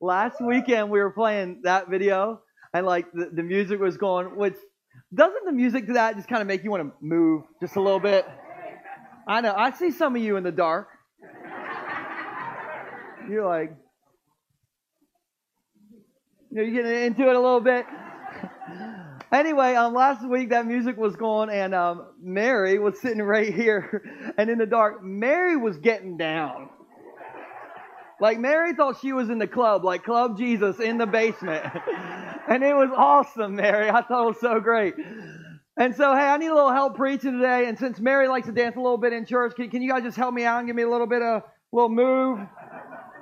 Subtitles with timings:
[0.00, 2.40] last weekend we were playing that video
[2.72, 4.56] and like the, the music was going, which
[5.14, 7.80] doesn't the music to that just kind of make you want to move just a
[7.80, 8.26] little bit?
[9.26, 9.54] I know.
[9.56, 10.88] I see some of you in the dark.
[13.28, 13.74] You're like,
[16.50, 17.86] you're getting into it a little bit.
[19.32, 24.34] anyway, um, last week that music was going, and um, Mary was sitting right here,
[24.38, 26.68] and in the dark, Mary was getting down.
[28.20, 31.64] Like Mary thought she was in the club, like Club Jesus in the basement.
[32.48, 33.90] and it was awesome, Mary.
[33.90, 34.94] I thought it was so great.
[35.76, 37.66] And so, hey, I need a little help preaching today.
[37.66, 40.04] And since Mary likes to dance a little bit in church, can, can you guys
[40.04, 41.42] just help me out and give me a little bit of
[41.72, 42.38] little move?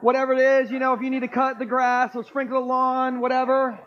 [0.02, 2.66] Whatever it is, you know, if you need to cut the grass or sprinkle the
[2.66, 3.78] lawn, whatever.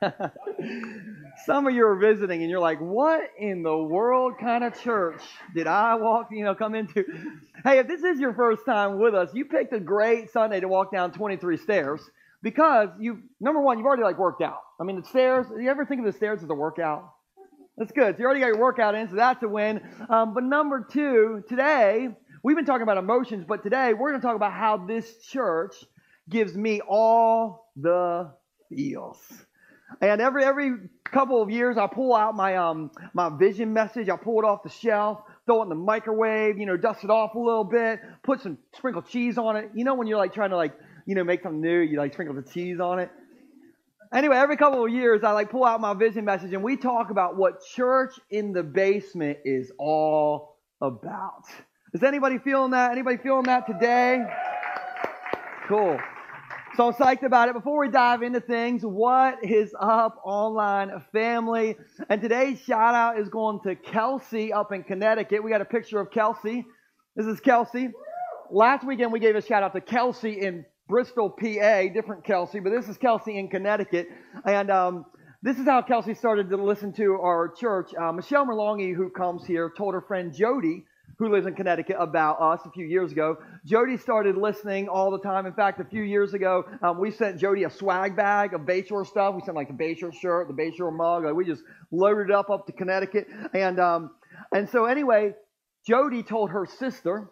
[1.46, 5.22] Some of you are visiting and you're like, what in the world kind of church
[5.54, 7.04] did I walk, you know, come into?
[7.62, 10.66] Hey, if this is your first time with us, you picked a great Sunday to
[10.66, 12.00] walk down 23 stairs
[12.42, 14.58] because you, number one, you've already like worked out.
[14.80, 17.12] I mean, the stairs, you ever think of the stairs as a workout?
[17.78, 18.16] That's good.
[18.16, 19.80] So you already got your workout in, so that's a win.
[20.10, 22.08] Um, but number two, today,
[22.42, 25.76] we've been talking about emotions, but today we're going to talk about how this church
[26.28, 28.32] gives me all the
[28.68, 29.20] feels.
[30.00, 30.72] And every every
[31.10, 34.08] couple of years, I pull out my um my vision message.
[34.08, 37.10] I pull it off the shelf, throw it in the microwave, you know, dust it
[37.10, 39.70] off a little bit, put some sprinkle cheese on it.
[39.74, 40.74] You know, when you're like trying to like
[41.06, 43.10] you know make something new, you like sprinkle the cheese on it.
[44.14, 47.10] Anyway, every couple of years, I like pull out my vision message, and we talk
[47.10, 51.44] about what church in the basement is all about.
[51.92, 52.92] Is anybody feeling that?
[52.92, 54.22] Anybody feeling that today?
[55.68, 55.98] Cool.
[56.76, 57.54] So psyched about it.
[57.54, 61.74] Before we dive into things, what is up, online family?
[62.10, 65.42] And today's shout out is going to Kelsey up in Connecticut.
[65.42, 66.66] We got a picture of Kelsey.
[67.14, 67.88] This is Kelsey.
[68.50, 72.72] Last weekend we gave a shout out to Kelsey in Bristol, PA, different Kelsey, but
[72.72, 74.08] this is Kelsey in Connecticut.
[74.44, 75.06] And um,
[75.42, 77.92] this is how Kelsey started to listen to our church.
[77.98, 80.84] Uh, Michelle Merlongi, who comes here, told her friend Jody
[81.18, 83.38] who lives in Connecticut, about us a few years ago.
[83.64, 85.46] Jody started listening all the time.
[85.46, 89.06] In fact, a few years ago, um, we sent Jody a swag bag of Bayshore
[89.06, 89.34] stuff.
[89.34, 91.24] We sent like the Bayshore shirt, the Bayshore mug.
[91.24, 93.28] Like, we just loaded it up up to Connecticut.
[93.54, 94.10] And um,
[94.52, 95.34] and so anyway,
[95.86, 97.30] Jody told her sister,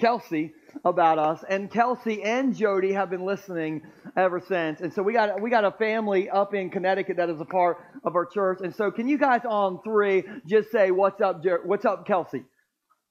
[0.00, 0.52] Kelsey,
[0.84, 3.82] about us, and Kelsey and Jody have been listening
[4.16, 4.80] ever since.
[4.80, 7.78] And so we got we got a family up in Connecticut that is a part
[8.04, 8.58] of our church.
[8.62, 12.44] And so can you guys on three just say what's up, what's up, Kelsey?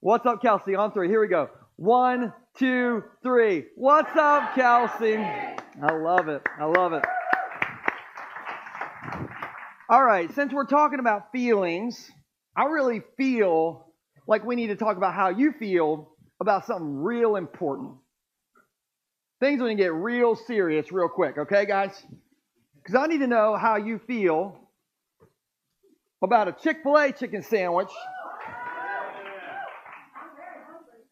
[0.03, 0.73] What's up, Kelsey?
[0.73, 1.09] On three.
[1.09, 1.51] Here we go.
[1.75, 3.65] One, two, three.
[3.75, 5.15] What's up, Kelsey?
[5.15, 6.41] I love it.
[6.59, 7.05] I love it.
[9.87, 12.09] All right, since we're talking about feelings,
[12.57, 13.93] I really feel
[14.25, 16.09] like we need to talk about how you feel
[16.39, 17.91] about something real important.
[19.39, 21.91] Things are going to get real serious real quick, okay, guys?
[22.77, 24.57] Because I need to know how you feel
[26.23, 27.91] about a Chick fil A chicken sandwich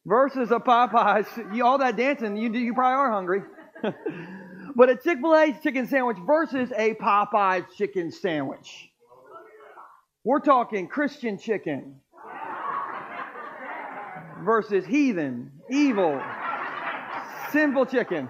[0.10, 1.56] versus a Popeyes.
[1.56, 3.42] You, all that dancing, you, you probably are hungry.
[4.76, 8.90] but a Chick fil A chicken sandwich versus a Popeyes chicken sandwich.
[10.24, 12.02] We're talking Christian chicken
[14.44, 16.22] versus heathen, evil,
[17.52, 18.30] sinful chicken.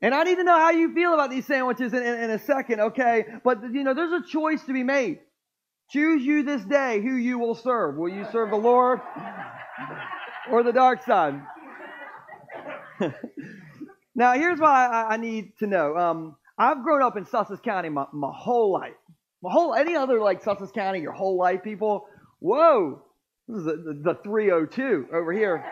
[0.00, 2.38] And I need to know how you feel about these sandwiches in, in, in, a
[2.38, 3.24] second, okay?
[3.42, 5.18] But, you know, there's a choice to be made.
[5.90, 7.96] Choose you this day who you will serve.
[7.96, 9.00] Will you serve the Lord
[10.50, 11.40] or the dark side?
[14.14, 15.96] now, here's why I, I need to know.
[15.96, 18.92] Um, I've grown up in Sussex County my, my whole life.
[19.42, 22.06] My whole, any other like Sussex County, your whole life, people,
[22.40, 23.02] whoa,
[23.46, 25.64] this is the, the 302 over here.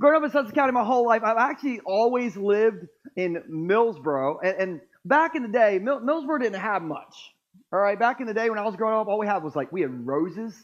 [0.00, 2.86] Growing up in Sussex County my whole life, I've actually always lived
[3.16, 4.38] in Millsboro.
[4.42, 7.33] And, and back in the day, Mill, Millsboro didn't have much.
[7.74, 9.56] All right, back in the day when I was growing up, all we had was
[9.56, 10.54] like, we had roses,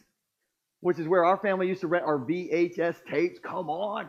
[0.78, 3.40] which is where our family used to rent our VHS tapes.
[3.42, 4.06] Come on.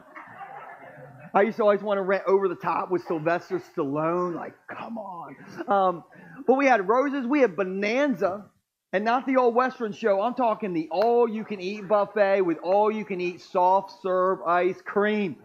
[1.34, 4.36] I used to always want to rent Over the Top with Sylvester Stallone.
[4.36, 5.36] Like, come on.
[5.68, 6.04] Um,
[6.46, 8.46] but we had roses, we had Bonanza,
[8.94, 10.22] and not the old Western show.
[10.22, 14.44] I'm talking the all you can eat buffet with all you can eat soft serve
[14.44, 15.38] ice cream.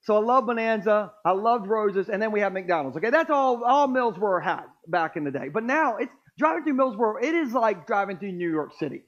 [0.00, 1.12] So I love Bonanza.
[1.24, 2.96] I loved roses, and then we have McDonald's.
[2.96, 5.48] Okay, that's all all Millsboro had back in the day.
[5.48, 9.02] But now it's Driving through Millsboro, it is like driving through New York City.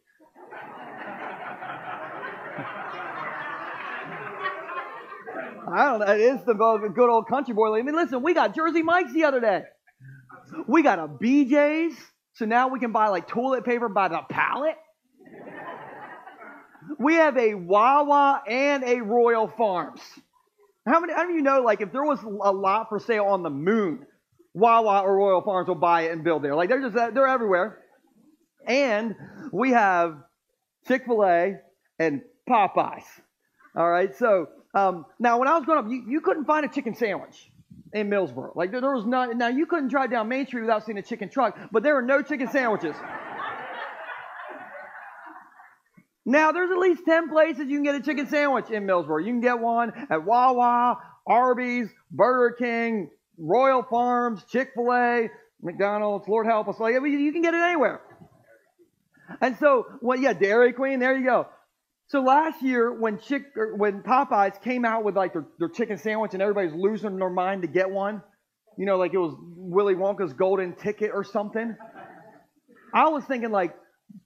[5.67, 6.13] I don't know.
[6.13, 7.79] It is the good old country boy.
[7.79, 9.63] I mean, listen, we got Jersey Mike's the other day.
[10.69, 11.97] We got a BJ's.
[12.35, 14.75] So now we can buy like toilet paper by the pallet.
[16.99, 20.01] we have a Wawa and a Royal Farms.
[20.87, 23.25] How many, how many of you know, like, if there was a lot for sale
[23.25, 24.05] on the moon,
[24.55, 26.55] Wawa or Royal Farms will buy it and build there.
[26.55, 27.79] Like, they're just, they're everywhere.
[28.67, 29.15] And
[29.53, 30.17] we have
[30.87, 31.57] Chick fil A
[31.99, 33.05] and Popeyes.
[33.77, 36.69] All right, so um, now when I was growing up, you, you couldn't find a
[36.69, 37.51] chicken sandwich
[37.93, 38.55] in Millsboro.
[38.55, 41.03] Like, there, there was not, now you couldn't drive down Main Street without seeing a
[41.03, 42.95] chicken truck, but there were no chicken sandwiches.
[46.27, 49.21] Now, there's at least 10 places you can get a chicken sandwich in Millsboro.
[49.21, 50.97] You can get one at Wawa,
[51.27, 55.29] Arby's, Burger King, Royal Farms, Chick fil A,
[55.63, 56.79] McDonald's, Lord help us.
[56.79, 58.01] Like, you can get it anywhere.
[59.41, 61.49] And so, well, yeah, Dairy Queen, there you go.
[62.09, 65.97] So last year, when Chick, er, when Popeyes came out with like their, their chicken
[65.99, 68.23] sandwich and everybody's losing their mind to get one,
[68.77, 71.75] you know, like it was Willy Wonka's golden ticket or something.
[72.93, 73.75] I was thinking like,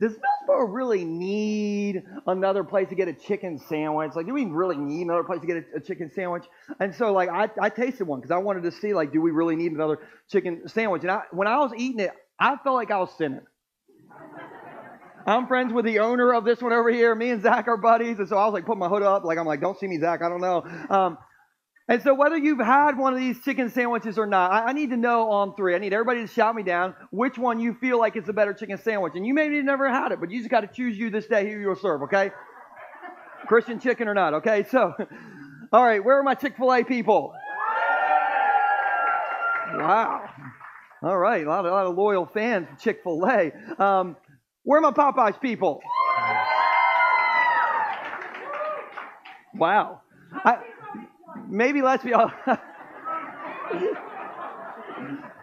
[0.01, 4.13] does Millsboro really need another place to get a chicken sandwich?
[4.15, 6.45] Like, do we really need another place to get a, a chicken sandwich?
[6.79, 9.31] And so, like, I, I tasted one because I wanted to see, like, do we
[9.31, 9.99] really need another
[10.31, 11.03] chicken sandwich?
[11.03, 13.41] And I, when I was eating it, I felt like I was sinning.
[15.27, 17.15] I'm friends with the owner of this one over here.
[17.15, 19.37] Me and Zach are buddies, and so I was like, put my hood up, like
[19.37, 20.23] I'm like, don't see me, Zach.
[20.23, 20.65] I don't know.
[20.89, 21.19] Um,
[21.91, 24.91] and so, whether you've had one of these chicken sandwiches or not, I, I, need
[24.91, 25.75] to know on three.
[25.75, 28.53] I need everybody to shout me down which one you feel like is a better
[28.53, 29.15] chicken sandwich.
[29.17, 31.51] And you maybe never had it, but you just got to choose you this day
[31.51, 32.31] who you'll serve, okay?
[33.47, 34.67] Christian chicken or not, okay?
[34.71, 34.93] So,
[35.73, 37.33] all right, where are my Chick fil A people?
[39.75, 40.29] Wow.
[41.03, 43.51] All right, a lot, of, a lot of loyal fans of Chick fil A.
[43.83, 44.15] Um,
[44.63, 45.81] where are my Popeyes people?
[49.55, 50.03] Wow.
[50.33, 50.59] I,
[51.49, 52.31] maybe let's be all.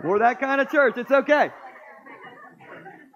[0.04, 0.98] We're that kind of church.
[0.98, 1.50] It's okay.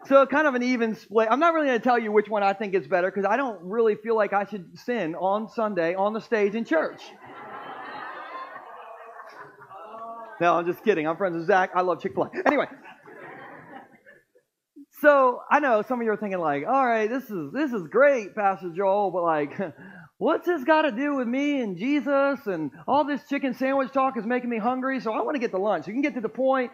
[0.05, 1.27] So, kind of an even split.
[1.29, 3.37] I'm not really going to tell you which one I think is better because I
[3.37, 7.01] don't really feel like I should sin on Sunday on the stage in church.
[10.41, 11.05] No, I'm just kidding.
[11.05, 11.71] I'm friends with Zach.
[11.75, 12.47] I love Chick fil A.
[12.47, 12.65] Anyway.
[15.01, 17.87] So I know some of you are thinking like, all right, this is this is
[17.87, 19.51] great, Pastor Joel, but like
[20.19, 22.45] What's this got to do with me and Jesus?
[22.45, 25.51] And all this chicken sandwich talk is making me hungry, so I want to get
[25.51, 25.87] to lunch.
[25.87, 26.71] You can get to the point.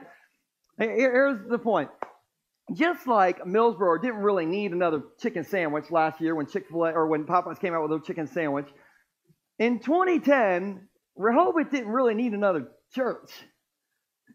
[0.80, 1.90] Here's the point.
[2.76, 6.92] Just like Millsboro didn't really need another chicken sandwich last year when Chick fil A
[6.92, 8.66] or when Popeyes came out with their chicken sandwich,
[9.60, 13.30] in 2010, Rehoboth didn't really need another church.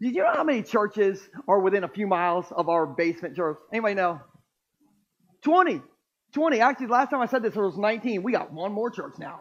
[0.00, 3.58] Did you know how many churches are within a few miles of our basement church?
[3.72, 4.20] Anybody know?
[5.42, 5.82] 20.
[6.32, 6.60] 20.
[6.60, 8.22] Actually, last time I said this, there was 19.
[8.22, 9.40] We got one more church now.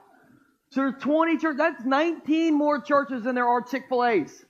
[0.72, 1.58] So there's 20 churches.
[1.58, 4.46] That's 19 more churches than there are Chick fil A's.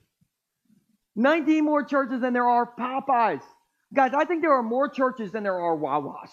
[1.15, 3.41] 19 more churches than there are Popeyes.
[3.93, 6.29] Guys, I think there are more churches than there are Wawas.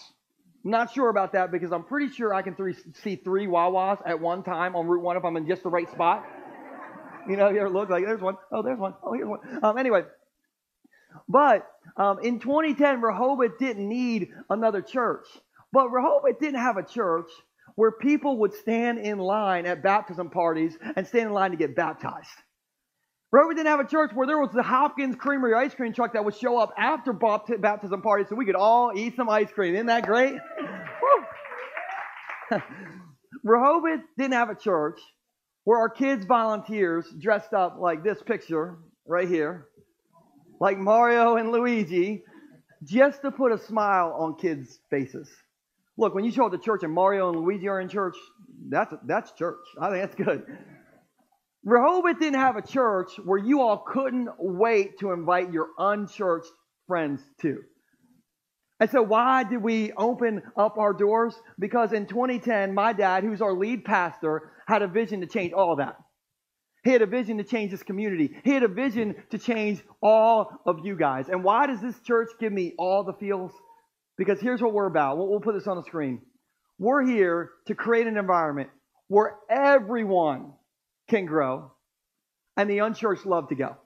[0.63, 4.01] I'm not sure about that because I'm pretty sure I can three, see three Wawas
[4.05, 6.25] at one time on Route 1 if I'm in just the right spot.
[7.27, 8.35] You know, you ever look like there's one.
[8.51, 8.93] Oh, there's one.
[9.03, 9.39] Oh, here's one.
[9.61, 10.03] Um, anyway,
[11.27, 11.67] but
[11.97, 15.25] um, in 2010, Rehoboth didn't need another church.
[15.71, 17.29] But Rehoboth didn't have a church
[17.75, 21.75] where people would stand in line at baptism parties and stand in line to get
[21.75, 22.29] baptized.
[23.31, 26.23] Rehoboth didn't have a church where there was the Hopkins Creamery ice cream truck that
[26.23, 29.75] would show up after baptism parties so we could all eat some ice cream.
[29.75, 30.35] Isn't that great?
[33.43, 34.99] Rehoboth didn't have a church
[35.65, 39.67] where our kids volunteers dressed up like this picture right here,
[40.61, 42.23] like Mario and Luigi,
[42.85, 45.29] just to put a smile on kids' faces.
[45.97, 48.15] Look, when you show up to church and Mario and Luigi are in church,
[48.69, 49.65] that's that's church.
[49.79, 50.43] I think that's good.
[51.63, 56.51] Rehoboth didn't have a church where you all couldn't wait to invite your unchurched
[56.87, 57.57] friends to.
[58.79, 61.35] And so, why did we open up our doors?
[61.57, 65.77] Because in 2010, my dad, who's our lead pastor, had a vision to change all
[65.77, 65.97] that.
[66.83, 68.37] He had a vision to change this community.
[68.43, 71.27] He had a vision to change all of you guys.
[71.27, 73.51] And why does this church give me all the feels?
[74.17, 75.17] Because here's what we're about.
[75.17, 76.21] We'll, put this on the screen.
[76.79, 78.69] We're here to create an environment
[79.07, 80.53] where everyone
[81.09, 81.71] can grow
[82.55, 83.77] and the unchurched love to go.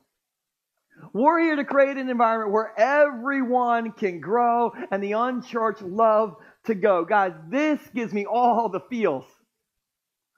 [1.13, 6.35] We're here to create an environment where everyone can grow and the unchurched love
[6.65, 7.05] to go.
[7.05, 9.25] Guys, this gives me all the feels.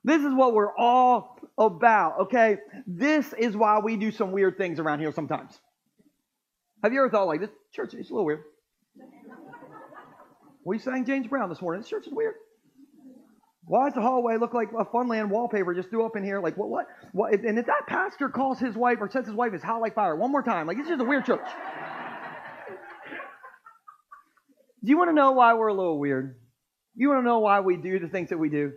[0.03, 2.57] This is what we're all about, okay?
[2.85, 5.57] This is why we do some weird things around here sometimes.
[6.83, 8.43] Have you ever thought like this church is a little weird?
[10.65, 11.81] We sang James Brown this morning.
[11.81, 12.35] This church is weird.
[13.65, 16.41] Why does the hallway look like a Funland wallpaper just threw up in here?
[16.41, 16.85] Like, what, what?
[17.13, 17.33] what?
[17.33, 20.15] And if that pastor calls his wife or says his wife is hot like fire
[20.15, 21.47] one more time, like, it's just a weird church.
[24.83, 26.35] Do you want to know why we're a little weird?
[26.95, 28.73] You want to know why we do the things that we do?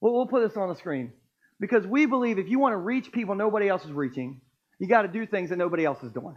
[0.00, 1.12] Well, we'll put this on the screen.
[1.58, 4.40] Because we believe if you want to reach people nobody else is reaching,
[4.78, 6.36] you got to do things that nobody else is doing.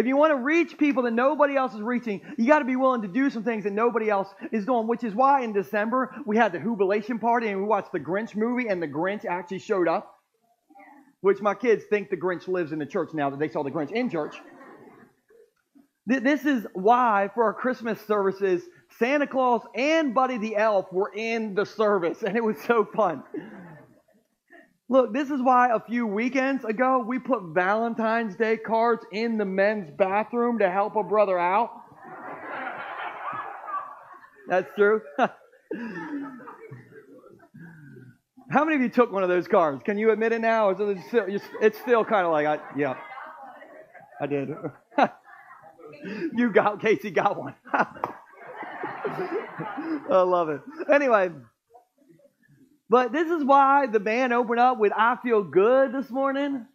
[0.00, 2.74] If you want to reach people that nobody else is reaching, you got to be
[2.74, 6.14] willing to do some things that nobody else is doing, which is why in December
[6.24, 9.58] we had the jubilation party and we watched the Grinch movie and the Grinch actually
[9.58, 10.14] showed up.
[11.20, 13.70] Which my kids think the Grinch lives in the church now that they saw the
[13.70, 14.36] Grinch in church.
[16.06, 18.62] This is why for our Christmas services,
[18.98, 23.22] Santa Claus and Buddy the Elf were in the service, and it was so fun.
[24.90, 29.44] Look, this is why a few weekends ago we put Valentine's Day cards in the
[29.44, 31.70] men's bathroom to help a brother out.
[34.48, 35.00] That's true.
[38.50, 39.80] How many of you took one of those cards?
[39.84, 40.70] Can you admit it now?
[40.70, 41.24] Is it still,
[41.62, 42.96] it's still kind of like, I, yeah,
[44.20, 44.48] I did.
[46.36, 47.54] you got, Casey got one.
[47.72, 48.00] I
[50.10, 50.62] love it.
[50.92, 51.30] Anyway,
[52.90, 56.66] but this is why the band opened up with I Feel Good this morning.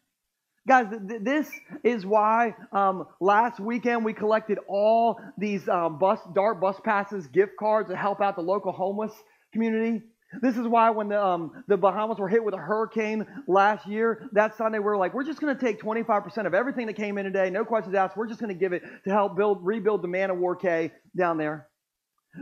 [0.65, 1.51] Guys, th- this
[1.83, 7.51] is why um, last weekend we collected all these um, bus, DART bus passes, gift
[7.59, 9.11] cards to help out the local homeless
[9.51, 10.01] community.
[10.41, 14.29] This is why when the, um, the Bahamas were hit with a hurricane last year,
[14.31, 17.17] that Sunday we were like, we're just going to take 25% of everything that came
[17.17, 18.15] in today, no questions asked.
[18.15, 21.67] We're just going to give it to help build, rebuild the Man-O-War Cay down there.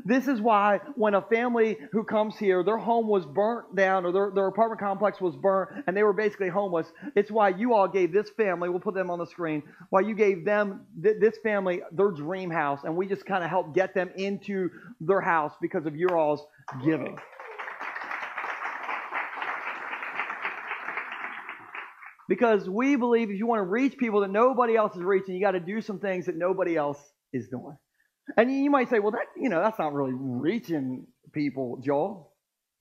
[0.05, 4.12] This is why when a family who comes here, their home was burnt down or
[4.12, 7.88] their, their apartment complex was burnt and they were basically homeless, it's why you all
[7.88, 11.38] gave this family, we'll put them on the screen, why you gave them, th- this
[11.43, 12.79] family, their dream house.
[12.83, 14.69] And we just kind of helped get them into
[15.00, 16.43] their house because of your all's
[16.83, 17.17] giving.
[22.27, 25.41] Because we believe if you want to reach people that nobody else is reaching, you
[25.41, 26.97] got to do some things that nobody else
[27.31, 27.77] is doing.
[28.37, 32.31] And you might say, well, that you know, that's not really reaching people, Joel.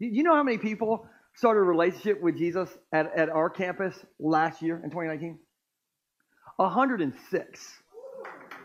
[0.00, 3.94] Do you know how many people started a relationship with Jesus at, at our campus
[4.18, 5.38] last year in 2019?
[6.56, 7.82] 106.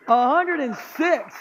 [0.06, 1.36] 106.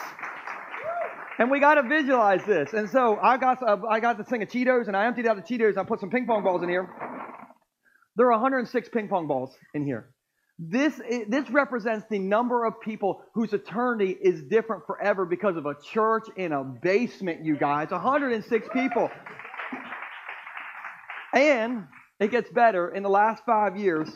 [1.38, 2.72] And we got to visualize this.
[2.72, 5.36] And so I got uh, I got this thing of Cheetos, and I emptied out
[5.36, 6.88] the Cheetos, and I put some ping pong balls in here.
[8.16, 10.10] There are 106 ping pong balls in here.
[10.58, 10.98] This,
[11.28, 16.24] this represents the number of people whose eternity is different forever because of a church
[16.36, 17.90] in a basement, you guys.
[17.90, 19.10] 106 people.
[21.34, 21.84] And
[22.18, 22.88] it gets better.
[22.88, 24.08] In the last five years,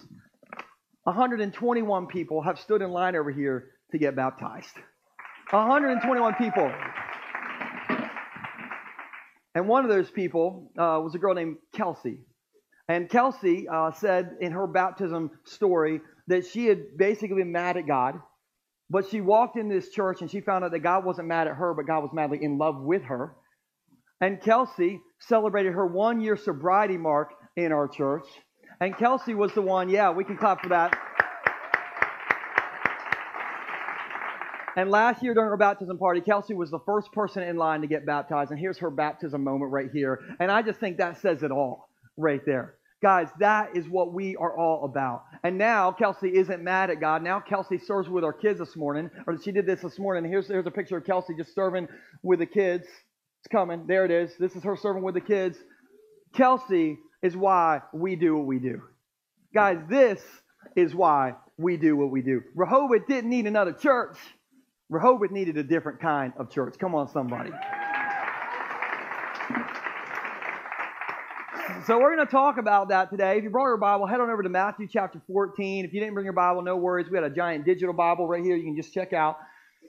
[1.04, 4.74] 121 people have stood in line over here to get baptized.
[5.50, 6.72] 121 people.
[9.54, 12.20] And one of those people uh, was a girl named Kelsey.
[12.88, 17.86] And Kelsey uh, said in her baptism story that she had basically been mad at
[17.86, 18.14] God,
[18.88, 21.56] but she walked in this church and she found out that God wasn't mad at
[21.56, 23.34] her, but God was madly in love with her.
[24.20, 28.24] And Kelsey celebrated her one year sobriety mark in our church.
[28.80, 30.96] And Kelsey was the one, yeah, we can clap for that.
[34.76, 37.88] And last year during her baptism party, Kelsey was the first person in line to
[37.88, 38.52] get baptized.
[38.52, 40.20] And here's her baptism moment right here.
[40.38, 42.76] And I just think that says it all right there.
[43.02, 45.24] Guys, that is what we are all about.
[45.42, 47.22] And now Kelsey isn't mad at God.
[47.22, 50.30] Now Kelsey serves with our kids this morning, or she did this this morning.
[50.30, 51.88] Here's, here's a picture of Kelsey just serving
[52.22, 52.84] with the kids.
[52.84, 53.86] It's coming.
[53.86, 54.32] There it is.
[54.38, 55.56] This is her serving with the kids.
[56.34, 58.82] Kelsey is why we do what we do.
[59.54, 60.20] Guys, this
[60.76, 62.42] is why we do what we do.
[62.54, 64.18] Rehoboth didn't need another church.
[64.90, 66.74] Rehoboth needed a different kind of church.
[66.78, 67.50] Come on, somebody.
[71.86, 73.38] So we're going to talk about that today.
[73.38, 75.86] If you brought your Bible, head on over to Matthew chapter 14.
[75.86, 77.06] If you didn't bring your Bible, no worries.
[77.06, 79.38] We got a giant digital Bible right here you can just check out.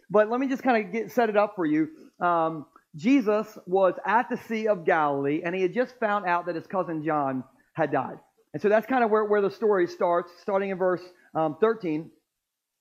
[0.09, 1.89] But let me just kind of get set it up for you.
[2.21, 6.55] Um, Jesus was at the Sea of Galilee, and he had just found out that
[6.55, 7.43] his cousin John
[7.73, 8.19] had died.
[8.53, 11.03] And so that's kind of where, where the story starts, starting in verse
[11.35, 12.09] um, 13.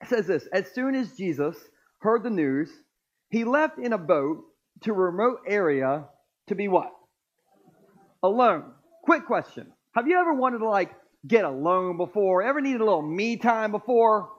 [0.03, 1.57] It says this As soon as Jesus
[1.99, 2.71] heard the news,
[3.31, 4.45] he left in a boat
[4.83, 6.05] to a remote area
[6.47, 6.91] to be what?
[8.23, 8.75] Alone.
[9.03, 9.73] Quick question.
[9.95, 10.91] Have you ever wanted to like
[11.27, 12.43] get alone before?
[12.43, 14.31] Ever needed a little me time before?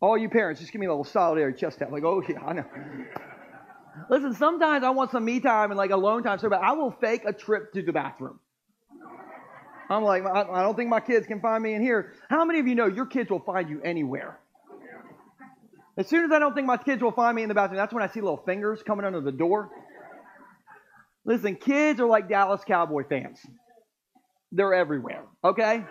[0.00, 1.90] All you parents, just give me a little solitary chest tap.
[1.90, 2.64] Like, oh yeah, I know.
[4.10, 6.60] Listen, sometimes I want some me time and like alone time so bad.
[6.62, 8.40] I will fake a trip to the bathroom.
[9.88, 12.14] I'm like, I don't think my kids can find me in here.
[12.28, 14.40] How many of you know your kids will find you anywhere?
[15.96, 17.92] As soon as I don't think my kids will find me in the bathroom, that's
[17.92, 19.70] when I see little fingers coming under the door.
[21.24, 23.38] Listen, kids are like Dallas Cowboy fans.
[24.54, 25.24] They're everywhere.
[25.42, 25.84] Okay?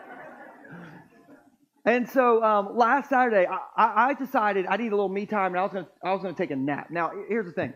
[1.85, 5.59] And so um, last Saturday, I, I, decided I need a little me time, and
[5.59, 6.87] I was to I was to take a nap.
[6.89, 7.73] Now, here's the thing: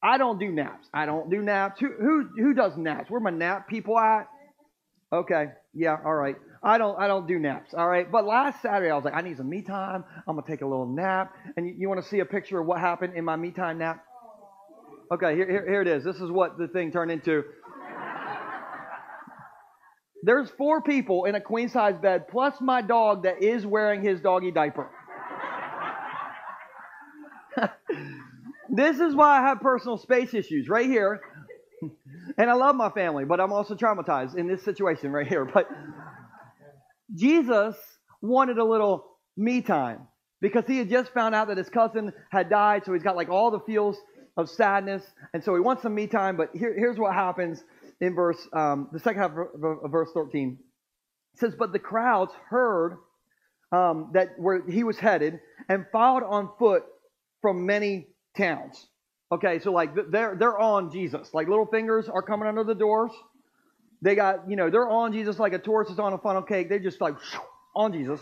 [0.00, 0.86] I don't do naps.
[0.94, 1.80] I don't do naps.
[1.80, 3.10] Who who who does naps?
[3.10, 4.28] Where my nap people at?
[5.12, 6.36] Okay, yeah, all right.
[6.62, 7.74] I don't I don't do naps.
[7.74, 8.10] All right.
[8.10, 10.04] But last Saturday I was like, I need some me time.
[10.28, 11.32] I'm gonna take a little nap.
[11.56, 13.78] And you, you want to see a picture of what happened in my me time
[13.78, 14.04] nap?
[15.12, 16.04] Okay, here, here, here it is.
[16.04, 17.42] This is what the thing turned into.
[20.24, 24.22] There's four people in a queen size bed, plus my dog that is wearing his
[24.22, 24.88] doggy diaper.
[28.70, 31.20] this is why I have personal space issues right here.
[32.38, 35.44] and I love my family, but I'm also traumatized in this situation right here.
[35.44, 35.68] But
[37.14, 37.76] Jesus
[38.22, 39.04] wanted a little
[39.36, 40.08] me time
[40.40, 43.28] because he had just found out that his cousin had died, so he's got like
[43.28, 43.98] all the feels
[44.38, 45.04] of sadness,
[45.34, 46.38] and so he wants some me time.
[46.38, 47.62] But here, here's what happens
[48.00, 50.58] in verse um, the second half of, verse 13.
[51.34, 52.98] It says, "But the crowds heard
[53.72, 56.84] um, that where he was headed and followed on foot
[57.40, 58.86] from many towns."
[59.32, 61.32] Okay, so like they're they're on Jesus.
[61.32, 63.12] Like little fingers are coming under the doors.
[64.02, 66.68] They got, you know, they're on Jesus like a tourist is on a funnel cake.
[66.68, 67.14] They're just like
[67.74, 68.20] on Jesus.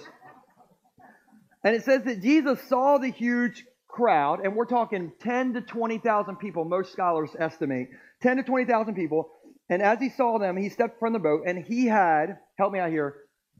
[1.64, 6.36] And it says that Jesus saw the huge crowd, and we're talking 10 to 20,000
[6.36, 7.88] people, most scholars estimate.
[8.22, 9.30] 10 to 20,000 people.
[9.72, 12.78] And as he saw them, he stepped from the boat, and he had, help me
[12.78, 13.14] out here,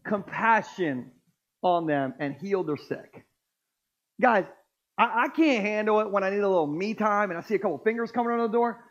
[0.07, 1.11] compassion
[1.63, 3.25] on them and healed their sick.
[4.21, 4.45] Guys,
[4.99, 7.55] I, I can't handle it when I need a little me time and I see
[7.55, 8.85] a couple fingers coming on the door.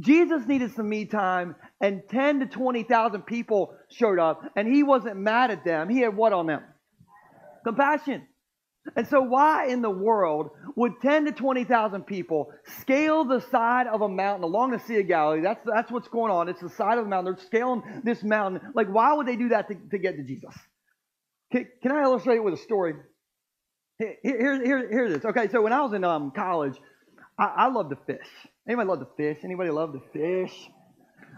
[0.00, 5.16] Jesus needed some me time, and 10 to 20,000 people showed up, and he wasn't
[5.16, 5.88] mad at them.
[5.88, 6.62] He had what on them?
[7.62, 8.26] Compassion.
[8.96, 14.02] And so, why in the world would 10 to 20,000 people scale the side of
[14.02, 15.40] a mountain along the Sea of Galilee?
[15.42, 16.48] That's, that's what's going on.
[16.48, 17.34] It's the side of the mountain.
[17.34, 18.60] They're scaling this mountain.
[18.74, 20.54] Like, why would they do that to, to get to Jesus?
[21.52, 22.94] Can, can I illustrate it with a story?
[23.98, 25.24] Here, here, here, here it is.
[25.24, 26.76] Okay, so when I was in um, college,
[27.38, 28.28] I, I love to fish.
[28.66, 29.38] Anybody love to fish?
[29.44, 30.70] Anybody love to fish?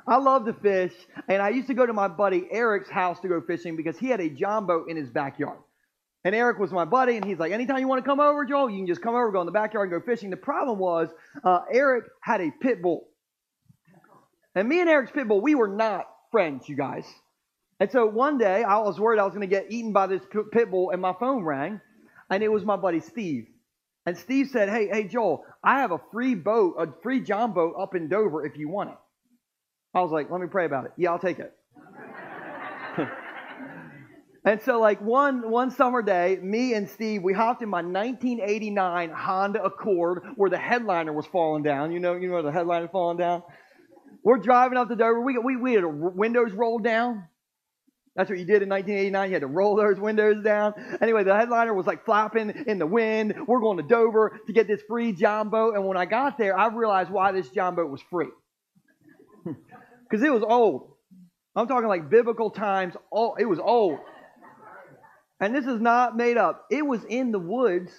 [0.07, 0.93] I love to fish,
[1.29, 4.09] and I used to go to my buddy Eric's house to go fishing because he
[4.09, 5.59] had a john boat in his backyard.
[6.25, 8.69] And Eric was my buddy, and he's like, anytime you want to come over, Joel,
[8.69, 10.29] you can just come over, go in the backyard, and go fishing.
[10.29, 11.09] The problem was,
[11.43, 13.09] uh, Eric had a pit bull.
[14.55, 17.07] And me and Eric's pit bull, we were not friends, you guys.
[17.79, 20.23] And so one day, I was worried I was going to get eaten by this
[20.53, 21.81] pit bull, and my phone rang,
[22.29, 23.47] and it was my buddy Steve.
[24.05, 27.75] And Steve said, Hey, hey, Joel, I have a free boat, a free John boat
[27.79, 28.97] up in Dover if you want it.
[29.95, 30.93] I was like, Let me pray about it.
[30.99, 31.55] Yeah, I'll take it.
[34.45, 39.11] And so, like one one summer day, me and Steve, we hopped in my 1989
[39.11, 41.93] Honda Accord where the headliner was falling down.
[41.93, 43.43] You know, you know the headliner falling down.
[44.25, 45.21] We're driving up to Dover.
[45.21, 47.25] We we we had windows rolled down.
[48.17, 49.29] That's what you did in 1989.
[49.29, 50.75] You had to roll those windows down.
[51.01, 53.35] Anyway, the headliner was like flapping in the wind.
[53.47, 55.75] We're going to Dover to get this free John boat.
[55.75, 58.29] And when I got there, I realized why this John boat was free.
[60.11, 60.91] Because it was old.
[61.55, 62.95] I'm talking like biblical times.
[63.13, 64.01] Oh, it was old.
[65.41, 66.67] And this is not made up.
[66.71, 67.93] It was in the woods,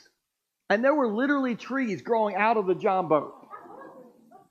[0.70, 3.34] and there were literally trees growing out of the John boat.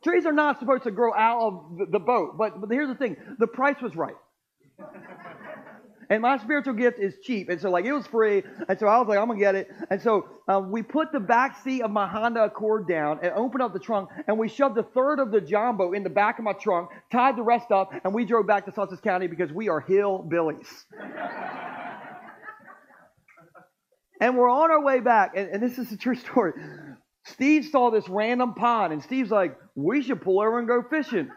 [0.02, 3.16] Trees are not supposed to grow out of the boat, but, but here's the thing
[3.38, 4.14] the price was right.
[6.10, 7.48] And my spiritual gift is cheap.
[7.50, 8.42] And so, like, it was free.
[8.68, 9.70] And so I was like, I'm going to get it.
[9.90, 13.62] And so um, we put the back seat of my Honda Accord down and opened
[13.62, 14.10] up the trunk.
[14.26, 16.90] And we shoved a third of the John boat in the back of my trunk,
[17.12, 20.66] tied the rest up, and we drove back to Sussex County because we are hillbillies.
[24.20, 25.32] And we're on our way back.
[25.36, 26.52] And, and this is a true story.
[27.24, 31.30] Steve saw this random pond, and Steve's like, we should pull over and go fishing.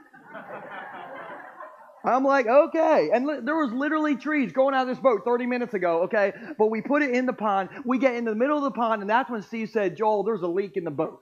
[2.06, 3.12] I'm like, okay.
[3.14, 6.34] And li- there was literally trees going out of this boat 30 minutes ago, okay?
[6.58, 7.70] But we put it in the pond.
[7.86, 10.42] We get in the middle of the pond, and that's when Steve said, Joel, there's
[10.42, 11.20] a leak in the boat.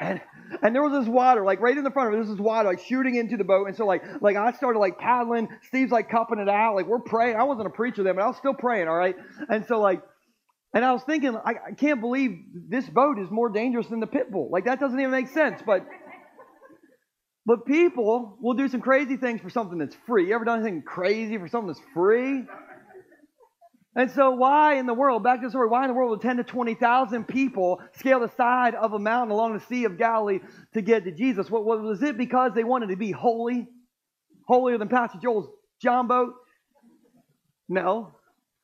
[0.00, 0.20] And
[0.62, 2.68] and there was this water, like right in the front of it, this is water,
[2.68, 3.68] like shooting into the boat.
[3.68, 5.48] And so like like I started like paddling.
[5.66, 6.74] Steve's like cupping it out.
[6.74, 7.36] Like we're praying.
[7.36, 9.16] I wasn't a preacher then, but I was still praying, all right?
[9.48, 10.02] And so like
[10.74, 14.06] and I was thinking, I, I can't believe this boat is more dangerous than the
[14.06, 14.50] pit bull.
[14.52, 15.62] Like that doesn't even make sense.
[15.64, 15.86] But
[17.46, 20.28] but people will do some crazy things for something that's free.
[20.28, 22.44] You ever done anything crazy for something that's free?
[23.98, 26.20] And so, why in the world, back to the story, why in the world would
[26.20, 30.38] 10 to 20,000 people scale the side of a mountain along the Sea of Galilee
[30.74, 31.50] to get to Jesus?
[31.50, 33.66] What, was it because they wanted to be holy?
[34.46, 35.48] Holier than Pastor Joel's
[35.82, 36.32] John boat?
[37.68, 38.12] No.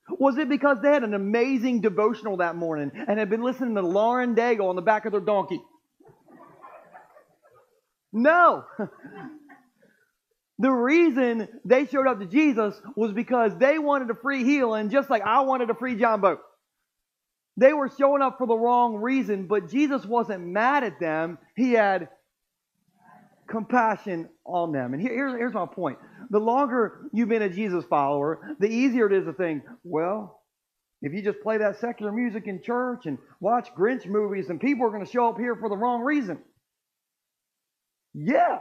[0.08, 3.82] Was it because they had an amazing devotional that morning and had been listening to
[3.82, 5.60] Lauren Daigle on the back of their donkey?
[8.12, 8.66] No.
[10.58, 15.10] the reason they showed up to Jesus was because they wanted a free healing, just
[15.10, 16.40] like I wanted a free John boat.
[17.56, 21.38] They were showing up for the wrong reason, but Jesus wasn't mad at them.
[21.56, 22.08] He had
[23.48, 24.94] compassion on them.
[24.94, 25.98] And here, here's, here's my point.
[26.30, 30.40] The longer you've been a Jesus follower, the easier it is to think, well,
[31.02, 34.86] if you just play that secular music in church and watch Grinch movies, and people
[34.86, 36.38] are going to show up here for the wrong reason.
[38.14, 38.58] Yeah.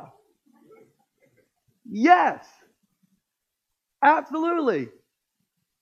[1.89, 2.45] Yes.
[4.03, 4.89] Absolutely.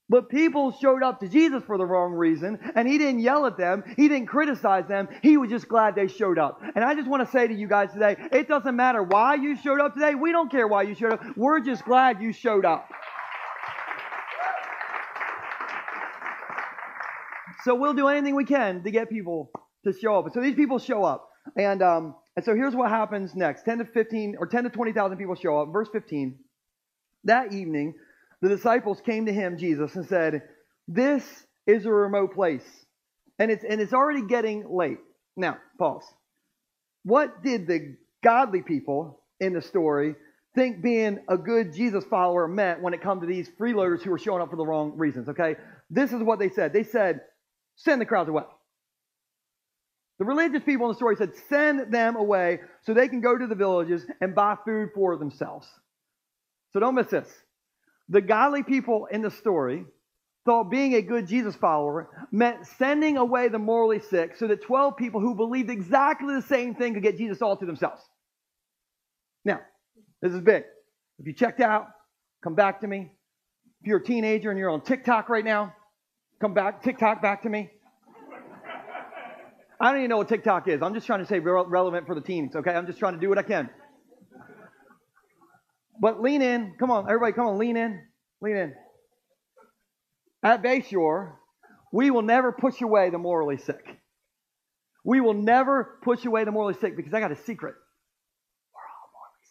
[0.10, 3.58] But people showed up to Jesus for the wrong reason, and he didn't yell at
[3.58, 3.82] them.
[3.96, 5.08] He didn't criticize them.
[5.24, 6.62] He was just glad they showed up.
[6.76, 9.56] And I just want to say to you guys today, it doesn't matter why you
[9.56, 10.14] showed up today.
[10.14, 11.22] We don't care why you showed up.
[11.38, 12.90] We're just glad you showed up.
[17.64, 19.50] So we'll do anything we can to get people
[19.86, 20.34] to show up.
[20.34, 21.30] So these people show up.
[21.56, 25.17] And, um, and so here's what happens next 10 to 15 or 10 to 20,000
[25.17, 25.70] people show up.
[25.72, 26.38] Verse 15.
[27.26, 27.94] That evening,
[28.41, 30.41] the disciples came to him, Jesus, and said,
[30.88, 31.24] This
[31.67, 32.65] is a remote place,
[33.38, 34.98] and it's, and it's already getting late.
[35.36, 36.06] Now, pause.
[37.04, 40.15] What did the godly people in the story
[40.56, 44.20] think being a good Jesus follower meant when it comes to these freeloaders who were
[44.20, 45.30] showing up for the wrong reasons?
[45.30, 45.56] Okay?
[45.89, 46.74] This is what they said.
[46.74, 47.22] They said,
[47.76, 48.44] Send the crowds away.
[50.22, 53.48] The religious people in the story said, Send them away so they can go to
[53.48, 55.68] the villages and buy food for themselves.
[56.74, 57.28] So don't miss this.
[58.08, 59.84] The godly people in the story
[60.46, 64.96] thought being a good Jesus follower meant sending away the morally sick so that 12
[64.96, 68.04] people who believed exactly the same thing could get Jesus all to themselves.
[69.44, 69.62] Now,
[70.22, 70.66] this is big.
[71.18, 71.88] If you checked out,
[72.44, 73.12] come back to me.
[73.82, 75.74] If you're a teenager and you're on TikTok right now,
[76.40, 77.72] come back, TikTok back to me.
[79.82, 80.84] I don't even know what TikTok is.
[80.84, 82.70] I'm just trying to say relevant for the teens, okay?
[82.70, 83.67] I'm just trying to do what I can.
[86.00, 86.76] But lean in.
[86.80, 88.00] Come on, everybody, come on, lean in.
[88.41, 88.74] Lean in.
[90.44, 91.34] At Bayshore,
[91.91, 93.84] we will never push away the morally sick.
[95.04, 97.74] We will never push away the morally sick because I got a secret.
[98.76, 99.46] We're all morally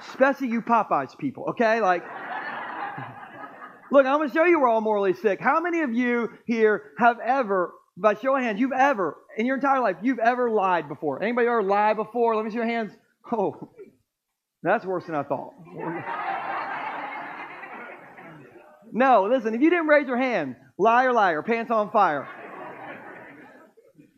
[0.00, 0.08] sick.
[0.08, 1.82] Especially you Popeyes people, okay?
[1.82, 2.04] Like,
[3.90, 5.40] look, I'm going to show you we're all morally sick.
[5.40, 9.56] How many of you here have ever by show of hands, you've ever, in your
[9.56, 11.22] entire life, you've ever lied before.
[11.22, 12.36] Anybody ever lied before?
[12.36, 12.92] Let me see your hands.
[13.32, 13.70] Oh,
[14.62, 15.52] that's worse than I thought.
[18.92, 22.28] no, listen, if you didn't raise your hand, liar, liar, pants on fire.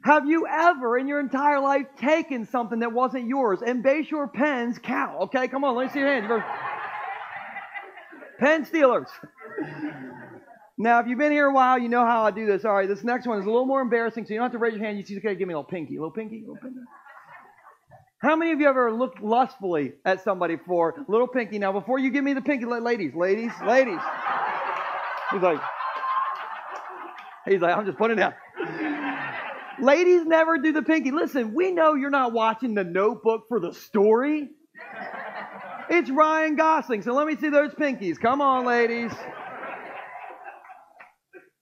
[0.05, 3.61] Have you ever in your entire life taken something that wasn't yours?
[3.65, 5.19] And Bayshore pens cow?
[5.25, 6.45] Okay, come on, let me see your hands.
[8.39, 9.09] Pen stealers.
[10.81, 12.65] Now, if you've been here a while, you know how I do this.
[12.65, 14.59] All right, this next one is a little more embarrassing, so you don't have to
[14.59, 14.97] raise your hand.
[14.97, 16.79] You just okay, give me a little pinky, a little pinky, a little pinky.
[18.21, 21.59] How many of you ever looked lustfully at somebody for little pinky?
[21.59, 24.01] Now, before you give me the pinky, ladies, ladies, ladies.
[25.33, 25.61] He's like,
[27.49, 28.35] he's like, I'm just putting it down.
[29.81, 31.11] ladies never do the pinky.
[31.11, 34.49] Listen, we know you're not watching the notebook for the story.
[35.91, 38.19] It's Ryan Gosling, so let me see those pinkies.
[38.21, 39.13] Come on, ladies.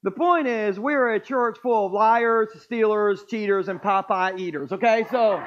[0.07, 5.05] The point is, we're a church full of liars, stealers, cheaters, and Popeye eaters, okay?
[5.11, 5.42] So,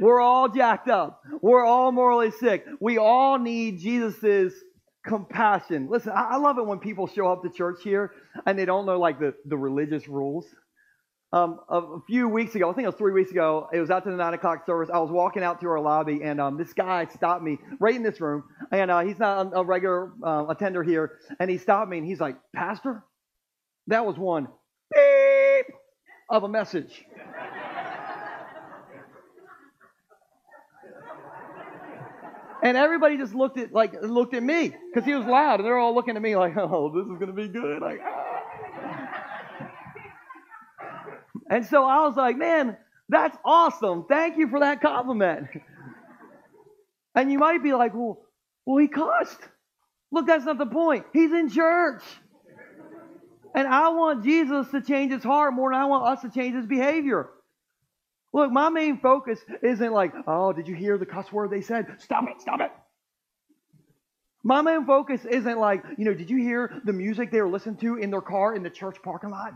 [0.00, 1.20] we're all jacked up.
[1.42, 2.64] We're all morally sick.
[2.80, 4.54] We all need Jesus's
[5.04, 5.88] compassion.
[5.90, 8.12] Listen, I love it when people show up to church here
[8.46, 10.46] and they don't know like the, the religious rules.
[11.30, 14.10] Um, a, few weeks ago, I think it was three weeks ago, it was after
[14.10, 14.88] the nine o'clock service.
[14.92, 18.02] I was walking out to our lobby, and um, this guy stopped me right in
[18.02, 18.44] this room.
[18.72, 22.18] And uh, he's not a, regular uh, attender here, and he stopped me and he's
[22.18, 23.04] like, "Pastor,
[23.88, 24.48] that was one
[24.94, 25.66] beep
[26.30, 27.04] of a message."
[32.62, 35.76] and everybody just looked at like looked at me because he was loud, and they're
[35.76, 38.00] all looking at me like, "Oh, this is gonna be good." Like.
[38.02, 38.17] Ah.
[41.50, 42.76] And so I was like, man,
[43.08, 44.04] that's awesome.
[44.08, 45.48] Thank you for that compliment.
[47.14, 48.20] And you might be like, well,
[48.66, 49.40] well, he cussed.
[50.10, 51.06] Look, that's not the point.
[51.12, 52.02] He's in church.
[53.54, 56.54] And I want Jesus to change his heart more than I want us to change
[56.54, 57.30] his behavior.
[58.32, 61.86] Look, my main focus isn't like, oh, did you hear the cuss word they said?
[61.98, 62.70] Stop it, stop it.
[64.44, 67.76] My main focus isn't like, you know, did you hear the music they were listening
[67.78, 69.54] to in their car in the church parking lot?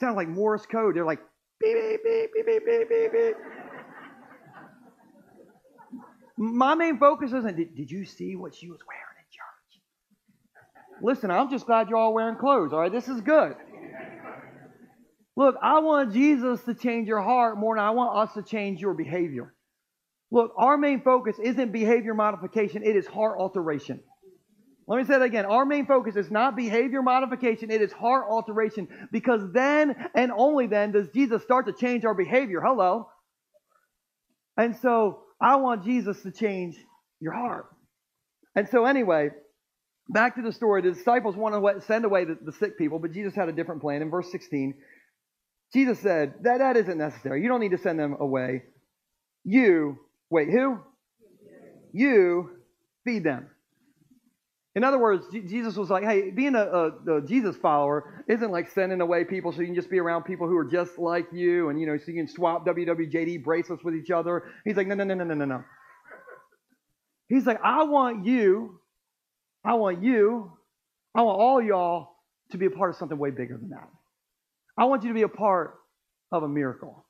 [0.00, 0.96] sounded like Morse code.
[0.96, 1.20] They're like,
[1.60, 3.34] beep, beep, beep, beep, beep, beep, beep.
[6.36, 9.80] My main focus isn't, did, did you see what she was wearing in church?
[11.02, 12.90] Listen, I'm just glad you're all wearing clothes, all right?
[12.90, 13.54] This is good.
[15.36, 18.80] Look, I want Jesus to change your heart more than I want us to change
[18.80, 19.54] your behavior.
[20.30, 24.00] Look, our main focus isn't behavior modification, it is heart alteration.
[24.86, 25.46] Let me say that again.
[25.46, 30.66] Our main focus is not behavior modification, it is heart alteration because then and only
[30.66, 32.60] then does Jesus start to change our behavior.
[32.60, 33.08] Hello.
[34.56, 36.76] And so I want Jesus to change
[37.20, 37.66] your heart.
[38.54, 39.30] And so, anyway,
[40.08, 40.82] back to the story.
[40.82, 43.80] The disciples want to send away the, the sick people, but Jesus had a different
[43.80, 44.02] plan.
[44.02, 44.74] In verse 16,
[45.72, 47.42] Jesus said, that, that isn't necessary.
[47.42, 48.62] You don't need to send them away.
[49.42, 49.98] You,
[50.30, 50.78] wait, who?
[51.92, 52.50] You
[53.04, 53.48] feed them.
[54.76, 58.68] In other words, Jesus was like, hey, being a, a, a, Jesus follower isn't like
[58.70, 61.68] sending away people so you can just be around people who are just like you
[61.68, 64.42] and, you know, so you can swap WWJD bracelets with each other.
[64.64, 65.64] He's like, no, no, no, no, no, no, no.
[67.28, 68.80] He's like, I want you,
[69.64, 70.52] I want you,
[71.14, 72.08] I want all y'all
[72.50, 73.88] to be a part of something way bigger than that.
[74.76, 75.74] I want you to be a part
[76.32, 77.06] of a miracle.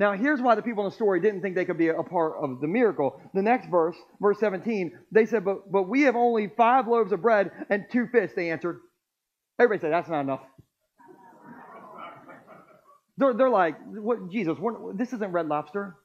[0.00, 2.32] Now, here's why the people in the story didn't think they could be a part
[2.40, 3.20] of the miracle.
[3.34, 7.20] The next verse, verse 17, they said, But, but we have only five loaves of
[7.20, 8.80] bread and two fish, they answered.
[9.58, 10.40] Everybody said, That's not enough.
[13.18, 14.56] They're, they're like, what, Jesus,
[14.94, 15.96] this isn't red lobster.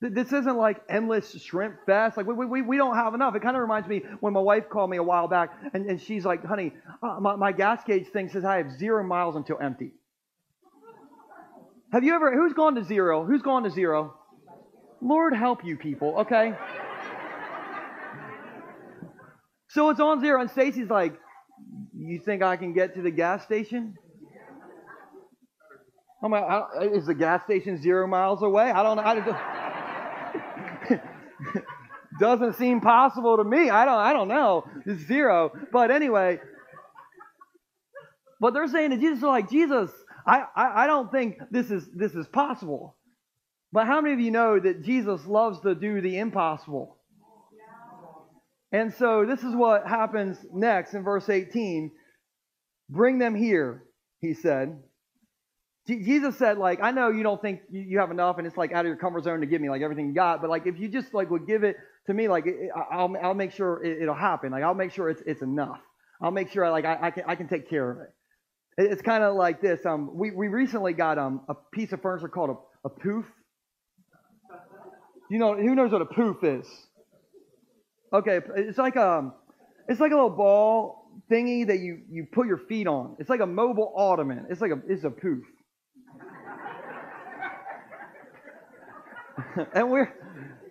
[0.00, 2.16] This isn't like endless shrimp fest.
[2.16, 3.34] Like, we, we, we don't have enough.
[3.34, 6.00] It kind of reminds me when my wife called me a while back and, and
[6.00, 9.58] she's like, honey, uh, my, my gas gauge thing says I have zero miles until
[9.60, 9.92] empty.
[11.92, 13.24] Have you ever, who's gone to zero?
[13.24, 14.14] Who's gone to zero?
[15.02, 16.54] Lord help you people, okay?
[19.68, 21.14] so it's on zero, and Stacy's like,
[21.96, 23.94] You think I can get to the gas station?
[26.22, 26.44] I'm like,
[26.92, 28.70] is the gas station zero miles away?
[28.70, 29.02] I don't know.
[29.02, 31.00] I
[32.20, 33.70] Doesn't seem possible to me.
[33.70, 33.98] I don't.
[33.98, 34.64] I don't know.
[34.84, 35.50] It's zero.
[35.72, 36.38] But anyway,
[38.38, 39.90] but they're saying to Jesus, like Jesus,
[40.26, 42.96] I, I, I don't think this is, this is possible.
[43.72, 46.96] But how many of you know that Jesus loves to do the impossible?
[48.72, 51.90] And so this is what happens next in verse 18.
[52.88, 53.84] Bring them here,
[54.20, 54.78] he said.
[55.86, 58.80] Jesus said, like, I know you don't think you have enough and it's like out
[58.80, 60.88] of your comfort zone to give me like everything you got, but like if you
[60.88, 62.44] just like would give it to me, like
[62.92, 64.52] I'll, I'll make sure it, will happen.
[64.52, 65.80] Like I'll make sure it's, it's enough.
[66.22, 68.08] I'll make sure I, like I, I can I can take care of it.
[68.80, 69.84] It's kind of like this.
[69.84, 73.26] Um, we, we recently got um, a piece of furniture called a, a poof.
[75.30, 76.66] You know, who knows what a poof is?
[78.12, 79.34] Okay, it's like a, um,
[79.86, 83.16] it's like a little ball thingy that you, you put your feet on.
[83.18, 84.46] It's like a mobile ottoman.
[84.48, 85.44] It's like a, it's a poof.
[89.74, 90.10] and we're,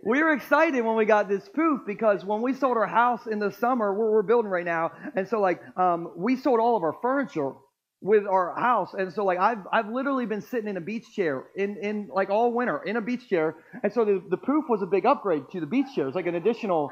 [0.04, 3.38] we were excited when we got this poof because when we sold our house in
[3.38, 6.84] the summer, we're, we're building right now, and so like um, we sold all of
[6.84, 7.54] our furniture
[8.02, 8.94] with our house.
[8.94, 12.30] And so like I've I've literally been sitting in a beach chair in, in like
[12.30, 13.56] all winter in a beach chair.
[13.84, 16.08] And so the, the poof was a big upgrade to the beach chair.
[16.08, 16.92] It's like an additional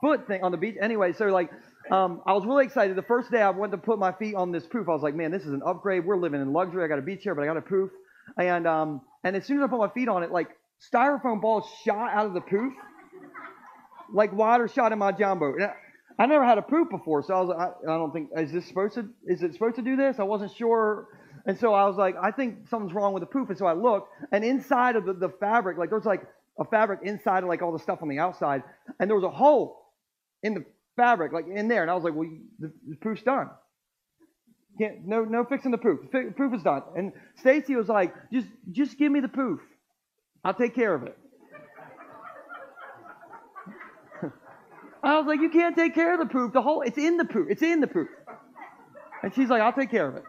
[0.00, 0.76] foot thing on the beach.
[0.80, 1.50] Anyway, so like
[1.90, 2.96] um, I was really excited.
[2.96, 5.14] The first day I went to put my feet on this poof, I was like,
[5.14, 6.04] man, this is an upgrade.
[6.04, 6.84] We're living in luxury.
[6.84, 7.90] I got a beach chair, but I got a poof.
[8.38, 10.48] And um, and as soon as I put my feet on it, like
[10.92, 12.72] styrofoam balls shot out of the poof,
[14.12, 15.56] like water shot in my John boat.
[16.18, 18.66] I never had a poop before, so I was I, I don't think is this
[18.66, 20.18] supposed to is it supposed to do this?
[20.18, 21.08] I wasn't sure.
[21.46, 23.50] And so I was like, I think something's wrong with the poop.
[23.50, 26.22] And so I looked, and inside of the, the fabric, like there's like
[26.58, 28.62] a fabric inside of like all the stuff on the outside,
[28.98, 29.92] and there was a hole
[30.42, 30.64] in the
[30.96, 31.82] fabric, like in there.
[31.82, 33.50] And I was like, well, the, the poof's done.
[34.78, 36.00] Can't, no, no fixing the poof.
[36.12, 36.82] The poof is done.
[36.96, 39.60] And Stacy was like, just, just give me the poof.
[40.42, 41.16] I'll take care of it.
[45.04, 46.52] I was like, you can't take care of the poop.
[46.52, 47.48] The whole, it's in the poop.
[47.50, 48.08] It's in the poop.
[49.22, 50.24] And she's like, I'll take care of it.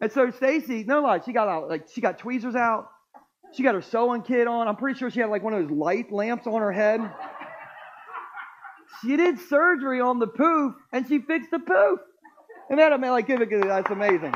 [0.00, 2.88] And so Stacy, no lie, she got out, like she got tweezers out.
[3.54, 4.68] She got her sewing kit on.
[4.68, 7.00] I'm pretty sure she had like one of those light lamps on her head.
[9.02, 12.00] She did surgery on the poof and she fixed the poof.
[12.68, 14.34] And that, I mean, like, give it, that's amazing.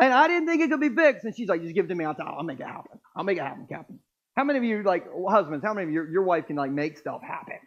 [0.00, 1.24] And I didn't think it could be fixed.
[1.24, 2.04] And she's like, just give it to me.
[2.04, 2.98] I'll, I'll make it happen.
[3.16, 4.00] I'll make it happen, Captain.
[4.36, 6.70] How many of you, like husbands, how many of you, your, your wife can like
[6.70, 7.58] make stuff happen?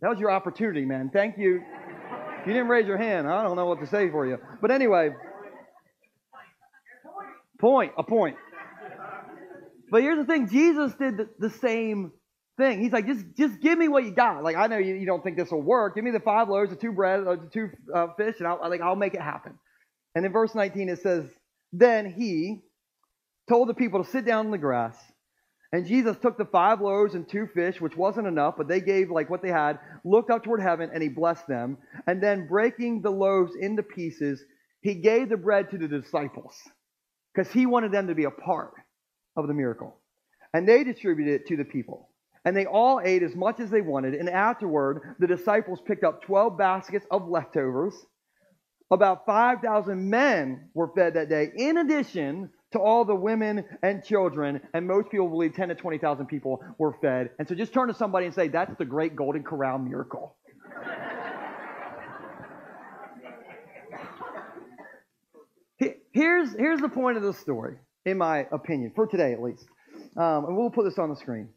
[0.00, 1.10] That was your opportunity, man.
[1.12, 1.62] Thank you.
[2.46, 3.28] You didn't raise your hand.
[3.28, 4.38] I don't know what to say for you.
[4.60, 5.10] But anyway,
[7.60, 8.36] point, a point.
[9.90, 12.12] But here's the thing Jesus did the, the same
[12.58, 12.80] thing.
[12.80, 14.42] He's like, just, just give me what you got.
[14.42, 15.94] Like, I know you, you don't think this will work.
[15.94, 18.58] Give me the five loaves, the two bread, uh, the two uh, fish, and I'll,
[18.68, 19.58] like, I'll make it happen.
[20.14, 21.24] And in verse 19, it says,
[21.72, 22.62] Then he
[23.48, 24.96] told the people to sit down in the grass.
[25.72, 29.10] And Jesus took the five loaves and two fish, which wasn't enough, but they gave
[29.10, 31.78] like what they had, looked up toward heaven, and he blessed them.
[32.06, 34.44] And then breaking the loaves into pieces,
[34.82, 36.54] he gave the bread to the disciples
[37.32, 38.74] because he wanted them to be a part
[39.34, 39.96] of the miracle.
[40.52, 42.10] And they distributed it to the people.
[42.44, 44.14] And they all ate as much as they wanted.
[44.14, 47.94] And afterward, the disciples picked up 12 baskets of leftovers.
[48.90, 54.60] About 5,000 men were fed that day, in addition to all the women and children.
[54.74, 57.30] And most people believe 10 to 20,000 people were fed.
[57.38, 60.36] And so just turn to somebody and say, That's the great Golden Corral miracle.
[66.12, 69.64] here's, here's the point of the story, in my opinion, for today at least.
[70.16, 71.48] Um, and we'll put this on the screen.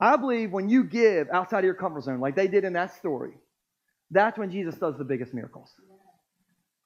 [0.00, 2.94] I believe when you give outside of your comfort zone, like they did in that
[2.96, 3.34] story,
[4.10, 5.70] that's when Jesus does the biggest miracles.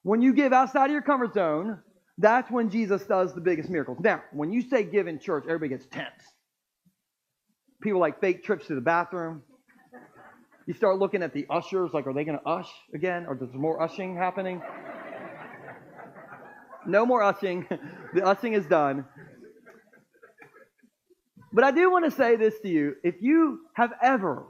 [0.02, 1.78] When you give outside of your comfort zone,
[2.18, 3.98] that's when Jesus does the biggest miracles.
[4.00, 6.22] Now, when you say give in church, everybody gets tense.
[7.80, 9.42] People like fake trips to the bathroom.
[10.66, 13.24] You start looking at the ushers, like, are they going to ush again?
[13.26, 14.60] Or there's more ushing happening?
[16.86, 17.66] No more ushing.
[18.14, 19.04] The ushing is done.
[21.52, 22.94] But I do want to say this to you.
[23.04, 24.46] If you have ever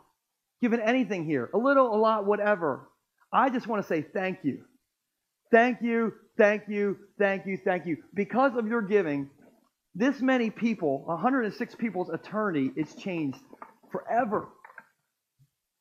[0.63, 2.89] given anything here, a little, a lot, whatever,
[3.33, 4.65] I just want to say thank you.
[5.51, 7.99] Thank you, thank you, thank you, thank you.
[8.15, 9.29] Because of your giving,
[9.95, 13.41] this many people, 106 people's eternity is changed
[13.91, 14.49] forever.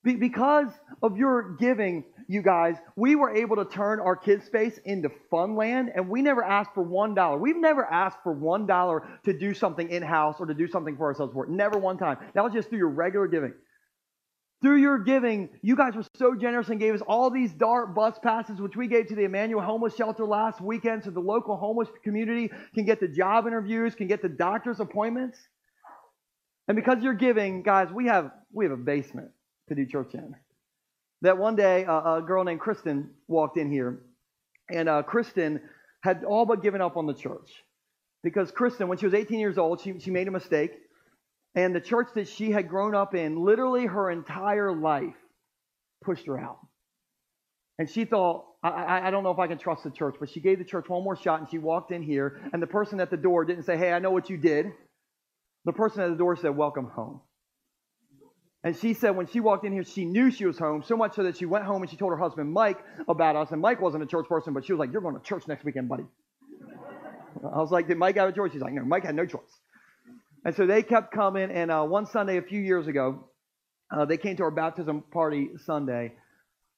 [0.03, 0.69] Be- because
[1.03, 5.55] of your giving, you guys, we were able to turn our kids' space into fun
[5.55, 7.37] land, and we never asked for one dollar.
[7.37, 10.97] We've never asked for one dollar to do something in house or to do something
[10.97, 11.33] for ourselves.
[11.33, 12.17] For never one time.
[12.33, 13.53] That was just through your regular giving.
[14.61, 18.17] Through your giving, you guys were so generous and gave us all these DART bus
[18.23, 21.89] passes, which we gave to the Emmanuel Homeless Shelter last weekend, so the local homeless
[22.03, 25.37] community can get the job interviews, can get the doctor's appointments.
[26.67, 29.29] And because you're giving, guys, we have we have a basement
[29.69, 30.35] to do church in.
[31.21, 33.99] That one day uh, a girl named Kristen walked in here,
[34.69, 35.61] and uh, Kristen
[36.01, 37.63] had all but given up on the church.
[38.23, 40.71] Because Kristen, when she was 18 years old, she, she made a mistake,
[41.57, 45.15] and the church that she had grown up in, literally her entire life,
[46.03, 46.59] pushed her out.
[47.79, 50.29] And she thought, I, I, I, don't know if I can trust the church, but
[50.29, 52.99] she gave the church one more shot and she walked in here, and the person
[52.99, 54.67] at the door didn't say, Hey, I know what you did.
[55.65, 57.21] The person at the door said, Welcome home.
[58.63, 61.15] And she said when she walked in here, she knew she was home, so much
[61.15, 63.49] so that she went home and she told her husband Mike about us.
[63.51, 65.65] And Mike wasn't a church person, but she was like, You're going to church next
[65.65, 66.05] weekend, buddy.
[67.43, 68.53] I was like, Did Mike have a choice?
[68.53, 69.59] He's like, No, Mike had no choice.
[70.45, 71.51] And so they kept coming.
[71.51, 73.29] And uh, one Sunday a few years ago,
[73.91, 76.13] uh, they came to our baptism party Sunday.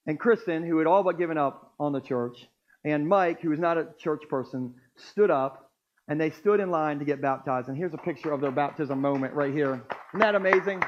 [0.08, 2.38] And Kristen, who had all but given up on the church,
[2.84, 5.72] and Mike, who was not a church person, stood up
[6.08, 7.68] and they stood in line to get baptized.
[7.68, 9.84] And here's a picture of their baptism moment right here.
[10.14, 10.82] Isn't that amazing?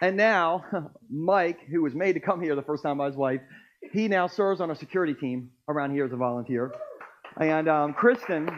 [0.00, 0.64] And now,
[1.10, 3.40] Mike, who was made to come here the first time by his wife,
[3.92, 6.72] he now serves on a security team around here as a volunteer.
[7.38, 8.50] And um, Kristen,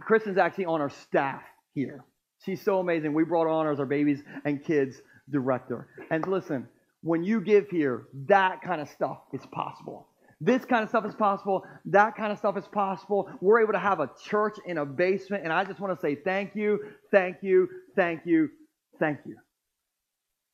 [0.00, 1.42] Kristen's actually on our staff
[1.74, 2.04] here.
[2.44, 3.12] She's so amazing.
[3.12, 5.00] We brought her on as our babies and kids
[5.30, 5.88] director.
[6.10, 6.68] And listen,
[7.02, 10.08] when you give here, that kind of stuff is possible.
[10.40, 11.64] This kind of stuff is possible.
[11.86, 13.30] That kind of stuff is possible.
[13.40, 15.44] We're able to have a church in a basement.
[15.44, 18.50] And I just want to say thank you, thank you, thank you,
[18.98, 19.36] thank you.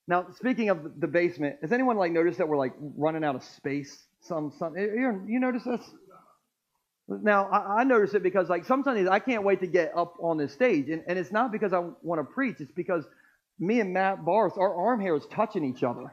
[0.07, 3.43] Now, speaking of the basement, has anyone like noticed that we're like running out of
[3.43, 4.07] space?
[4.21, 5.81] Some, some, you, you notice this?
[7.23, 10.39] Now, I, I notice it because like sometimes I can't wait to get up on
[10.39, 12.57] this stage, and, and it's not because I want to preach.
[12.61, 13.05] It's because
[13.59, 16.05] me and Matt Barth, our arm hair is touching each other.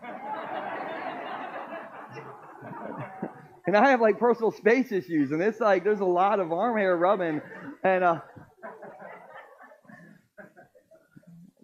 [3.68, 6.78] and I have like personal space issues, and it's like there's a lot of arm
[6.78, 7.42] hair rubbing,
[7.84, 8.22] and uh,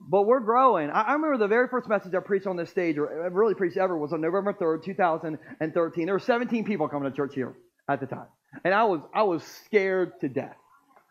[0.07, 0.91] But we're growing.
[0.91, 3.55] I, I, remember the very first message I preached on this stage, or I really
[3.55, 6.05] preached ever, was on November 3rd, 2013.
[6.05, 7.55] There were 17 people coming to church here
[7.89, 8.27] at the time.
[8.63, 10.55] And I was, I was scared to death.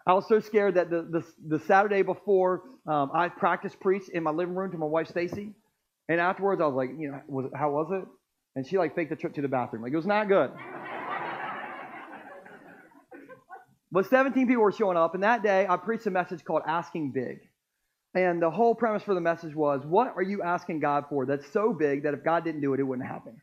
[0.06, 4.22] I was so scared that the, the, the Saturday before, um, I practiced preached in
[4.22, 5.52] my living room to my wife, Stacy.
[6.08, 8.04] And afterwards, I was like, you know, was, how was it?
[8.56, 9.82] And she like faked the trip to the bathroom.
[9.82, 10.50] Like, it was not good.
[13.90, 15.14] but 17 people were showing up.
[15.14, 17.38] And that day, I preached a message called Asking Big.
[18.14, 21.50] And the whole premise for the message was, what are you asking God for that's
[21.52, 23.40] so big that if God didn't do it, it wouldn't happen?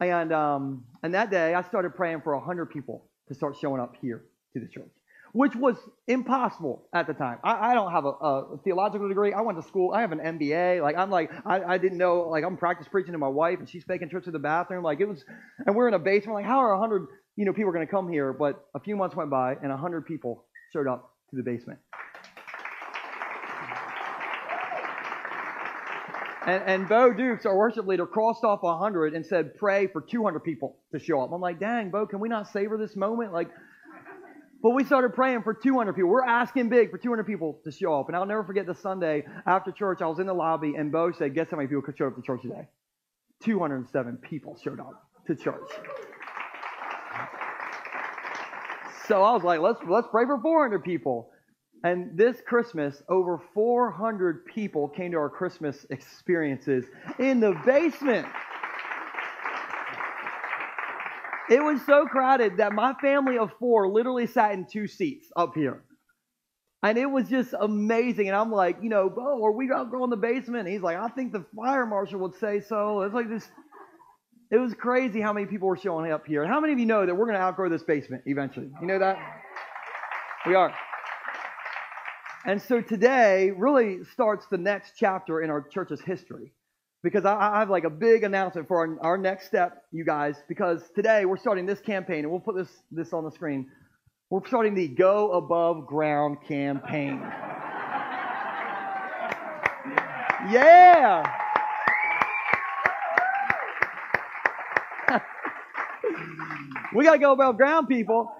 [0.00, 3.94] And um, and that day, I started praying for 100 people to start showing up
[4.00, 4.90] here to the church,
[5.32, 5.76] which was
[6.06, 7.38] impossible at the time.
[7.42, 9.32] I, I don't have a, a, theological degree.
[9.32, 9.92] I went to school.
[9.92, 10.82] I have an MBA.
[10.82, 12.28] Like I'm like I, I didn't know.
[12.28, 14.84] Like I'm practice preaching to my wife, and she's faking trips to the bathroom.
[14.84, 15.24] Like it was,
[15.64, 16.34] and we're in a basement.
[16.34, 18.34] Like how are 100 you know people going to come here?
[18.34, 21.78] But a few months went by, and 100 people showed up to the basement.
[26.46, 30.40] And, and Bo Dukes, our worship leader, crossed off 100 and said, pray for 200
[30.40, 31.32] people to show up.
[31.32, 33.32] I'm like, dang, Bo, can we not savor this moment?
[33.32, 33.48] Like,
[34.62, 36.08] But we started praying for 200 people.
[36.08, 38.08] We're asking big for 200 people to show up.
[38.08, 41.10] And I'll never forget the Sunday after church, I was in the lobby and Bo
[41.12, 42.68] said, Guess how many people could show up to church today?
[43.42, 45.68] 207 people showed up to church.
[49.08, 51.30] So I was like, let's let's pray for 400 people.
[51.84, 56.84] And this Christmas, over 400 people came to our Christmas experiences
[57.18, 58.26] in the basement.
[61.48, 65.54] It was so crowded that my family of four literally sat in two seats up
[65.54, 65.84] here.
[66.82, 68.28] And it was just amazing.
[68.28, 70.66] And I'm like, you know, Bo, are we in the basement?
[70.66, 73.02] And he's like, I think the fire marshal would say so.
[73.02, 73.48] It's like this.
[74.50, 76.42] It was crazy how many people were showing up here.
[76.42, 78.70] And how many of you know that we're going to outgrow this basement eventually?
[78.80, 79.18] You know that?
[80.46, 80.72] We are.
[82.46, 86.52] And so today really starts the next chapter in our church's history
[87.02, 90.36] because I, have like a big announcement for our, our next step, you guys.
[90.46, 93.68] Because today we're starting this campaign, and we'll put this this on the screen.
[94.30, 97.18] We're starting the Go Above Ground campaign.
[100.48, 101.28] yeah.
[106.94, 108.32] we got to go above ground, people.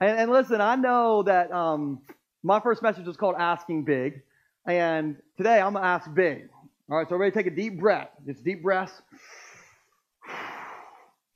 [0.00, 2.00] And, and listen, I know that um,
[2.42, 4.22] my first message was called Asking Big.
[4.66, 6.48] And today I'm going to ask big.
[6.90, 8.08] All right, so everybody take a deep breath.
[8.26, 8.92] Just deep breaths.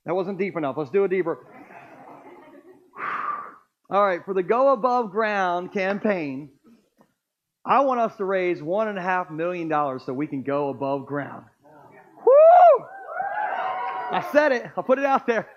[0.05, 0.75] That wasn't deep enough.
[0.77, 1.39] Let's do it deeper.
[3.89, 6.49] All right, for the Go Above Ground campaign,
[7.63, 10.69] I want us to raise one and a half million dollars so we can go
[10.69, 11.45] above ground.
[12.25, 12.85] Woo!
[14.11, 14.65] I said it.
[14.75, 15.49] I put it out there.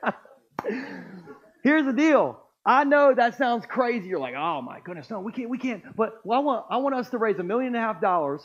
[1.62, 2.40] Here's the deal.
[2.64, 4.08] I know that sounds crazy.
[4.08, 5.82] You're like, oh my goodness, no, we can't, we can't.
[5.96, 8.42] But well, I want, I want us to raise a million and a half dollars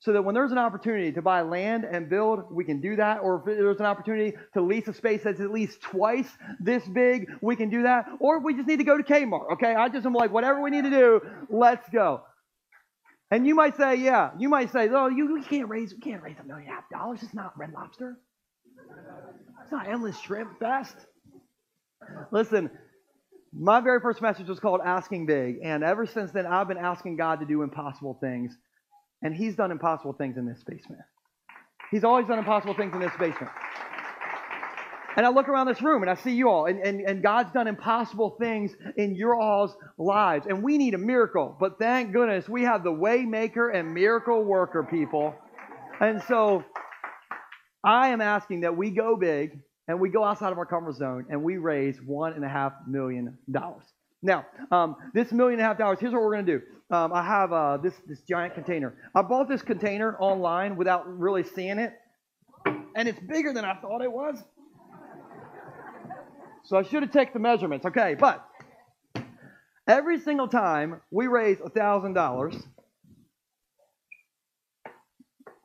[0.00, 3.18] so that when there's an opportunity to buy land and build, we can do that.
[3.20, 6.28] Or if there's an opportunity to lease a space that's at least twice
[6.60, 8.06] this big, we can do that.
[8.20, 9.74] Or we just need to go to Kmart, okay?
[9.74, 12.22] I just am like, whatever we need to do, let's go.
[13.30, 16.22] And you might say, yeah, you might say, oh, you, we can't raise, we can't
[16.22, 17.22] raise a million and a half dollars.
[17.22, 18.18] It's not Red Lobster.
[19.62, 20.94] It's not Endless Shrimp Fest.
[22.30, 22.70] Listen,
[23.58, 25.58] my very first message was called Asking Big.
[25.62, 28.56] And ever since then, I've been asking God to do impossible things.
[29.22, 31.00] And He's done impossible things in this basement.
[31.90, 33.52] He's always done impossible things in this basement.
[35.16, 37.50] And I look around this room and I see you all, and, and, and God's
[37.50, 40.46] done impossible things in your all's lives.
[40.46, 41.56] And we need a miracle.
[41.58, 45.34] But thank goodness we have the waymaker and miracle worker people.
[46.00, 46.62] And so
[47.82, 49.58] I am asking that we go big
[49.88, 52.72] and we go outside of our comfort zone and we raise one and a half
[52.86, 53.84] million dollars.
[54.22, 56.64] Now, um, this million and a half dollars, here's what we're going to do.
[56.94, 58.94] Um, I have uh, this, this giant container.
[59.14, 61.92] I bought this container online without really seeing it,
[62.64, 64.38] and it's bigger than I thought it was.
[66.64, 67.86] So I should have taken the measurements.
[67.86, 68.44] Okay, but
[69.86, 72.62] every single time we raise a $1,000,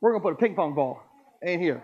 [0.00, 1.00] we're going to put a ping pong ball
[1.42, 1.82] in here.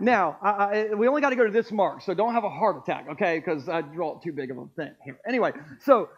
[0.00, 2.50] Now, I, I, we only got to go to this mark, so don't have a
[2.50, 3.38] heart attack, okay?
[3.38, 5.18] Because I draw too big of a thing here.
[5.26, 5.52] Anyway,
[5.84, 6.08] so,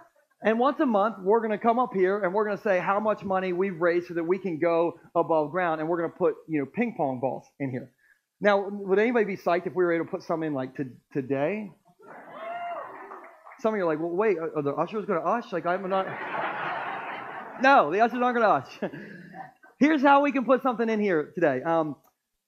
[0.42, 2.78] and once a month, we're going to come up here and we're going to say
[2.78, 6.10] how much money we've raised so that we can go above ground, and we're going
[6.10, 7.90] to put, you know, ping pong balls in here.
[8.40, 10.86] Now, would anybody be psyched if we were able to put some in like to,
[11.12, 11.70] today?
[13.60, 15.52] Some of you are like, well, wait, are the ushers going to ush?
[15.52, 16.06] Like, I'm not.
[17.62, 18.90] No, the ushers aren't going to ush.
[19.78, 21.62] Here's how we can put something in here today.
[21.62, 21.94] Um,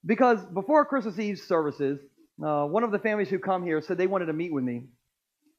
[0.04, 2.00] because before Christmas Eve services,
[2.44, 4.84] uh, one of the families who come here said they wanted to meet with me.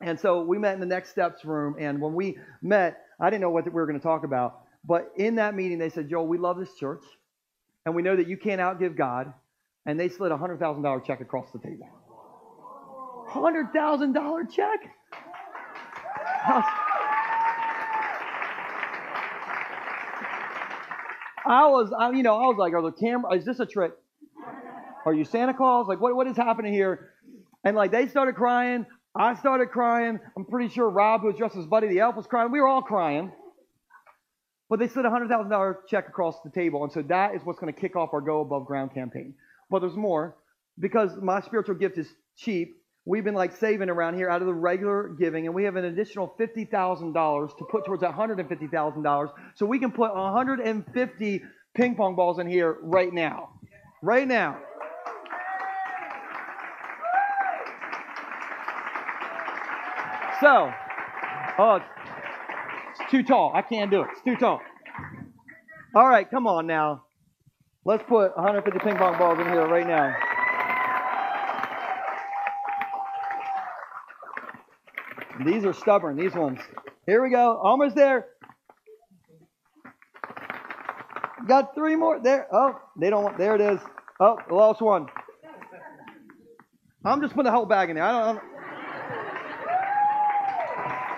[0.02, 1.76] And so we met in the next steps room.
[1.80, 4.60] And when we met, I didn't know what we were going to talk about.
[4.84, 7.04] But in that meeting, they said, Joel, we love this church.
[7.86, 9.34] And we know that you can't outgive God.
[9.86, 11.88] And they slid a $100,000 check across the table.
[13.30, 14.80] $100,000 check?
[21.46, 23.91] I was, I, you know, I was like, are the camera, is this a trick?
[25.06, 25.88] Are you Santa Claus?
[25.88, 27.12] Like, what, what is happening here?
[27.64, 28.86] And like, they started crying.
[29.16, 30.20] I started crying.
[30.36, 32.51] I'm pretty sure Rob, who was dressed as Buddy the Elf, was crying.
[32.51, 33.32] We were all crying.
[34.70, 36.84] But they slid a $100,000 check across the table.
[36.84, 39.36] And so that is what's going to kick off our Go Above Ground campaign.
[39.70, 40.36] But there's more.
[40.80, 42.76] Because my spiritual gift is cheap,
[43.06, 45.86] we've been like saving around here out of the regular giving, and we have an
[45.86, 51.41] additional $50,000 to put towards that $150,000 so we can put 150
[51.76, 53.49] ping pong balls in here right now.
[54.01, 54.60] Right now.
[60.42, 60.72] So,
[61.58, 61.80] oh,
[63.00, 63.52] it's too tall.
[63.54, 64.08] I can't do it.
[64.12, 64.62] It's too tall.
[65.96, 67.04] All right, come on now.
[67.86, 70.16] Let's put 150 ping pong balls in here right now.
[75.46, 76.60] These are stubborn, these ones.
[77.06, 77.58] Here we go.
[77.58, 78.28] Almost there.
[81.48, 82.22] Got three more.
[82.22, 82.48] There.
[82.52, 83.38] Oh, they don't want.
[83.38, 83.80] There it is.
[84.20, 85.08] Oh, last one.
[87.04, 88.06] I'm just putting the whole bag in there.
[88.06, 88.38] I don't.
[88.38, 88.53] I'm,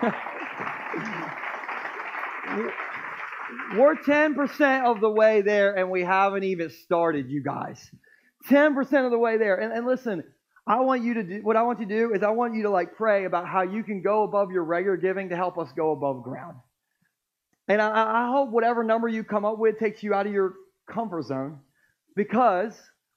[3.76, 7.90] we're 10% of the way there, and we haven't even started, you guys.
[8.48, 9.56] 10% of the way there.
[9.56, 10.22] And, and listen,
[10.66, 12.64] I want you to do what I want you to do is I want you
[12.64, 15.68] to like pray about how you can go above your regular giving to help us
[15.76, 16.56] go above ground.
[17.68, 20.54] And I, I hope whatever number you come up with takes you out of your
[20.88, 21.60] comfort zone
[22.16, 22.72] because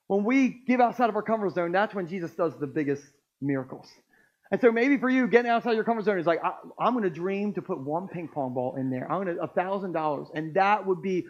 [0.08, 3.04] when we give outside of our comfort zone, that's when Jesus does the biggest
[3.42, 3.88] miracles.
[4.52, 7.04] And so maybe for you, getting outside your comfort zone is like, I, am going
[7.04, 9.10] to dream to put one ping pong ball in there.
[9.12, 10.28] I'm going to, a thousand dollars.
[10.34, 11.26] And that would be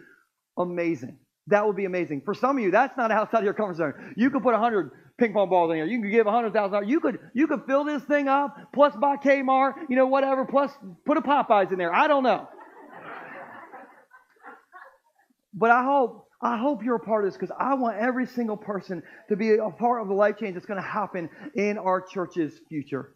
[0.58, 1.18] amazing.
[1.48, 2.22] That would be amazing.
[2.24, 4.14] For some of you, that's not outside of your comfort zone.
[4.16, 5.86] You could put a hundred ping pong balls in here.
[5.86, 6.88] You could give a hundred thousand dollars.
[6.88, 10.70] You could, you could fill this thing up, plus buy Kmart, you know, whatever, plus
[11.04, 11.92] put a Popeyes in there.
[11.92, 12.48] I don't know.
[15.52, 18.56] But I hope I hope you're a part of this because I want every single
[18.56, 22.00] person to be a part of the life change that's going to happen in our
[22.00, 23.14] church's future.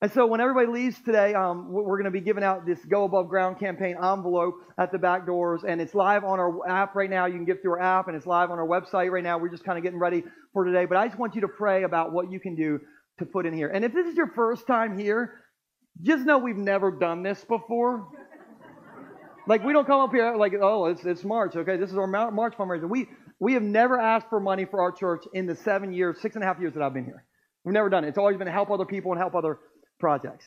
[0.00, 3.04] And so when everybody leaves today, um, we're going to be giving out this Go
[3.04, 7.08] Above Ground campaign envelope at the back doors, and it's live on our app right
[7.08, 7.26] now.
[7.26, 9.38] You can give through our app, and it's live on our website right now.
[9.38, 11.84] We're just kind of getting ready for today, but I just want you to pray
[11.84, 12.80] about what you can do
[13.20, 13.68] to put in here.
[13.68, 15.34] And if this is your first time here,
[16.00, 18.08] just know we've never done this before.
[19.46, 21.56] Like we don't come up here like, oh, it's, it's March.
[21.56, 22.88] Okay, this is our March fundraiser.
[22.88, 23.08] We
[23.40, 26.44] we have never asked for money for our church in the seven years, six and
[26.44, 27.24] a half years that I've been here.
[27.64, 28.08] We've never done it.
[28.08, 29.58] It's always been to help other people and help other
[29.98, 30.44] projects.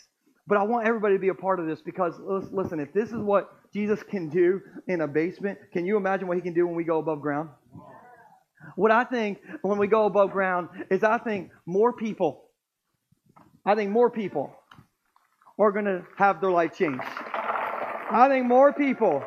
[0.47, 2.13] But I want everybody to be a part of this because
[2.53, 6.37] listen, if this is what Jesus can do in a basement, can you imagine what
[6.37, 7.49] he can do when we go above ground?
[8.75, 12.45] What I think when we go above ground is I think more people,
[13.65, 14.55] I think more people
[15.59, 17.03] are going to have their life changed.
[18.15, 19.21] I think more people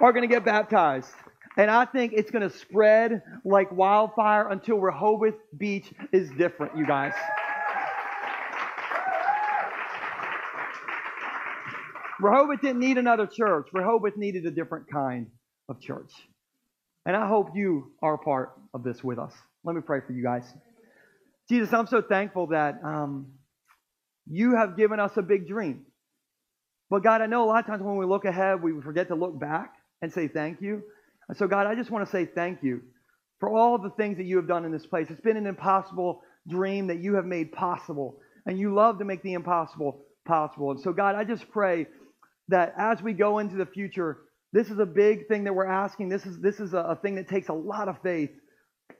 [0.00, 1.10] are going to get baptized.
[1.58, 6.86] And I think it's going to spread like wildfire until Rehoboth Beach is different, you
[6.86, 7.12] guys.
[12.18, 13.68] Rehoboth didn't need another church.
[13.74, 15.26] Rehoboth needed a different kind
[15.68, 16.12] of church.
[17.04, 19.34] And I hope you are part of this with us.
[19.64, 20.50] Let me pray for you guys.
[21.46, 23.32] Jesus, I'm so thankful that um,
[24.26, 25.84] you have given us a big dream.
[26.92, 29.14] But God, I know a lot of times when we look ahead, we forget to
[29.14, 30.82] look back and say thank you.
[31.26, 32.82] And so, God, I just want to say thank you
[33.40, 35.06] for all the things that you have done in this place.
[35.08, 38.18] It's been an impossible dream that you have made possible.
[38.44, 40.70] And you love to make the impossible possible.
[40.70, 41.86] And so, God, I just pray
[42.48, 44.18] that as we go into the future,
[44.52, 46.10] this is a big thing that we're asking.
[46.10, 48.32] This is, this is a, a thing that takes a lot of faith.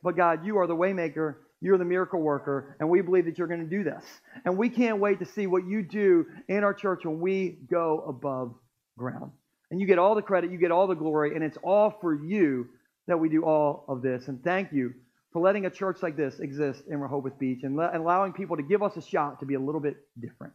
[0.02, 1.34] But God, you are the waymaker.
[1.62, 4.04] You're the miracle worker, and we believe that you're going to do this.
[4.44, 8.04] And we can't wait to see what you do in our church when we go
[8.08, 8.54] above
[8.98, 9.30] ground.
[9.70, 12.14] And you get all the credit, you get all the glory, and it's all for
[12.14, 12.66] you
[13.06, 14.26] that we do all of this.
[14.26, 14.92] And thank you
[15.32, 18.82] for letting a church like this exist in Rehoboth Beach and allowing people to give
[18.82, 20.52] us a shot to be a little bit different.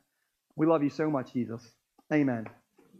[0.57, 1.61] We love you so much, Jesus.
[2.11, 2.47] Amen.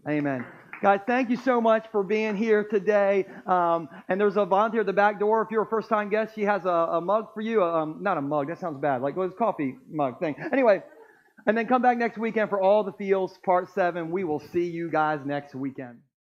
[0.07, 0.45] Amen.
[0.81, 3.25] Guys, thank you so much for being here today.
[3.47, 5.41] Um, and there's a volunteer at the back door.
[5.41, 7.63] If you're a first time guest, she has a, a mug for you.
[7.63, 9.01] Um, not a mug, that sounds bad.
[9.01, 10.35] Like well, coffee mug thing.
[10.51, 10.83] Anyway,
[11.47, 14.11] and then come back next weekend for all the feels, part seven.
[14.11, 15.97] We will see you guys next weekend.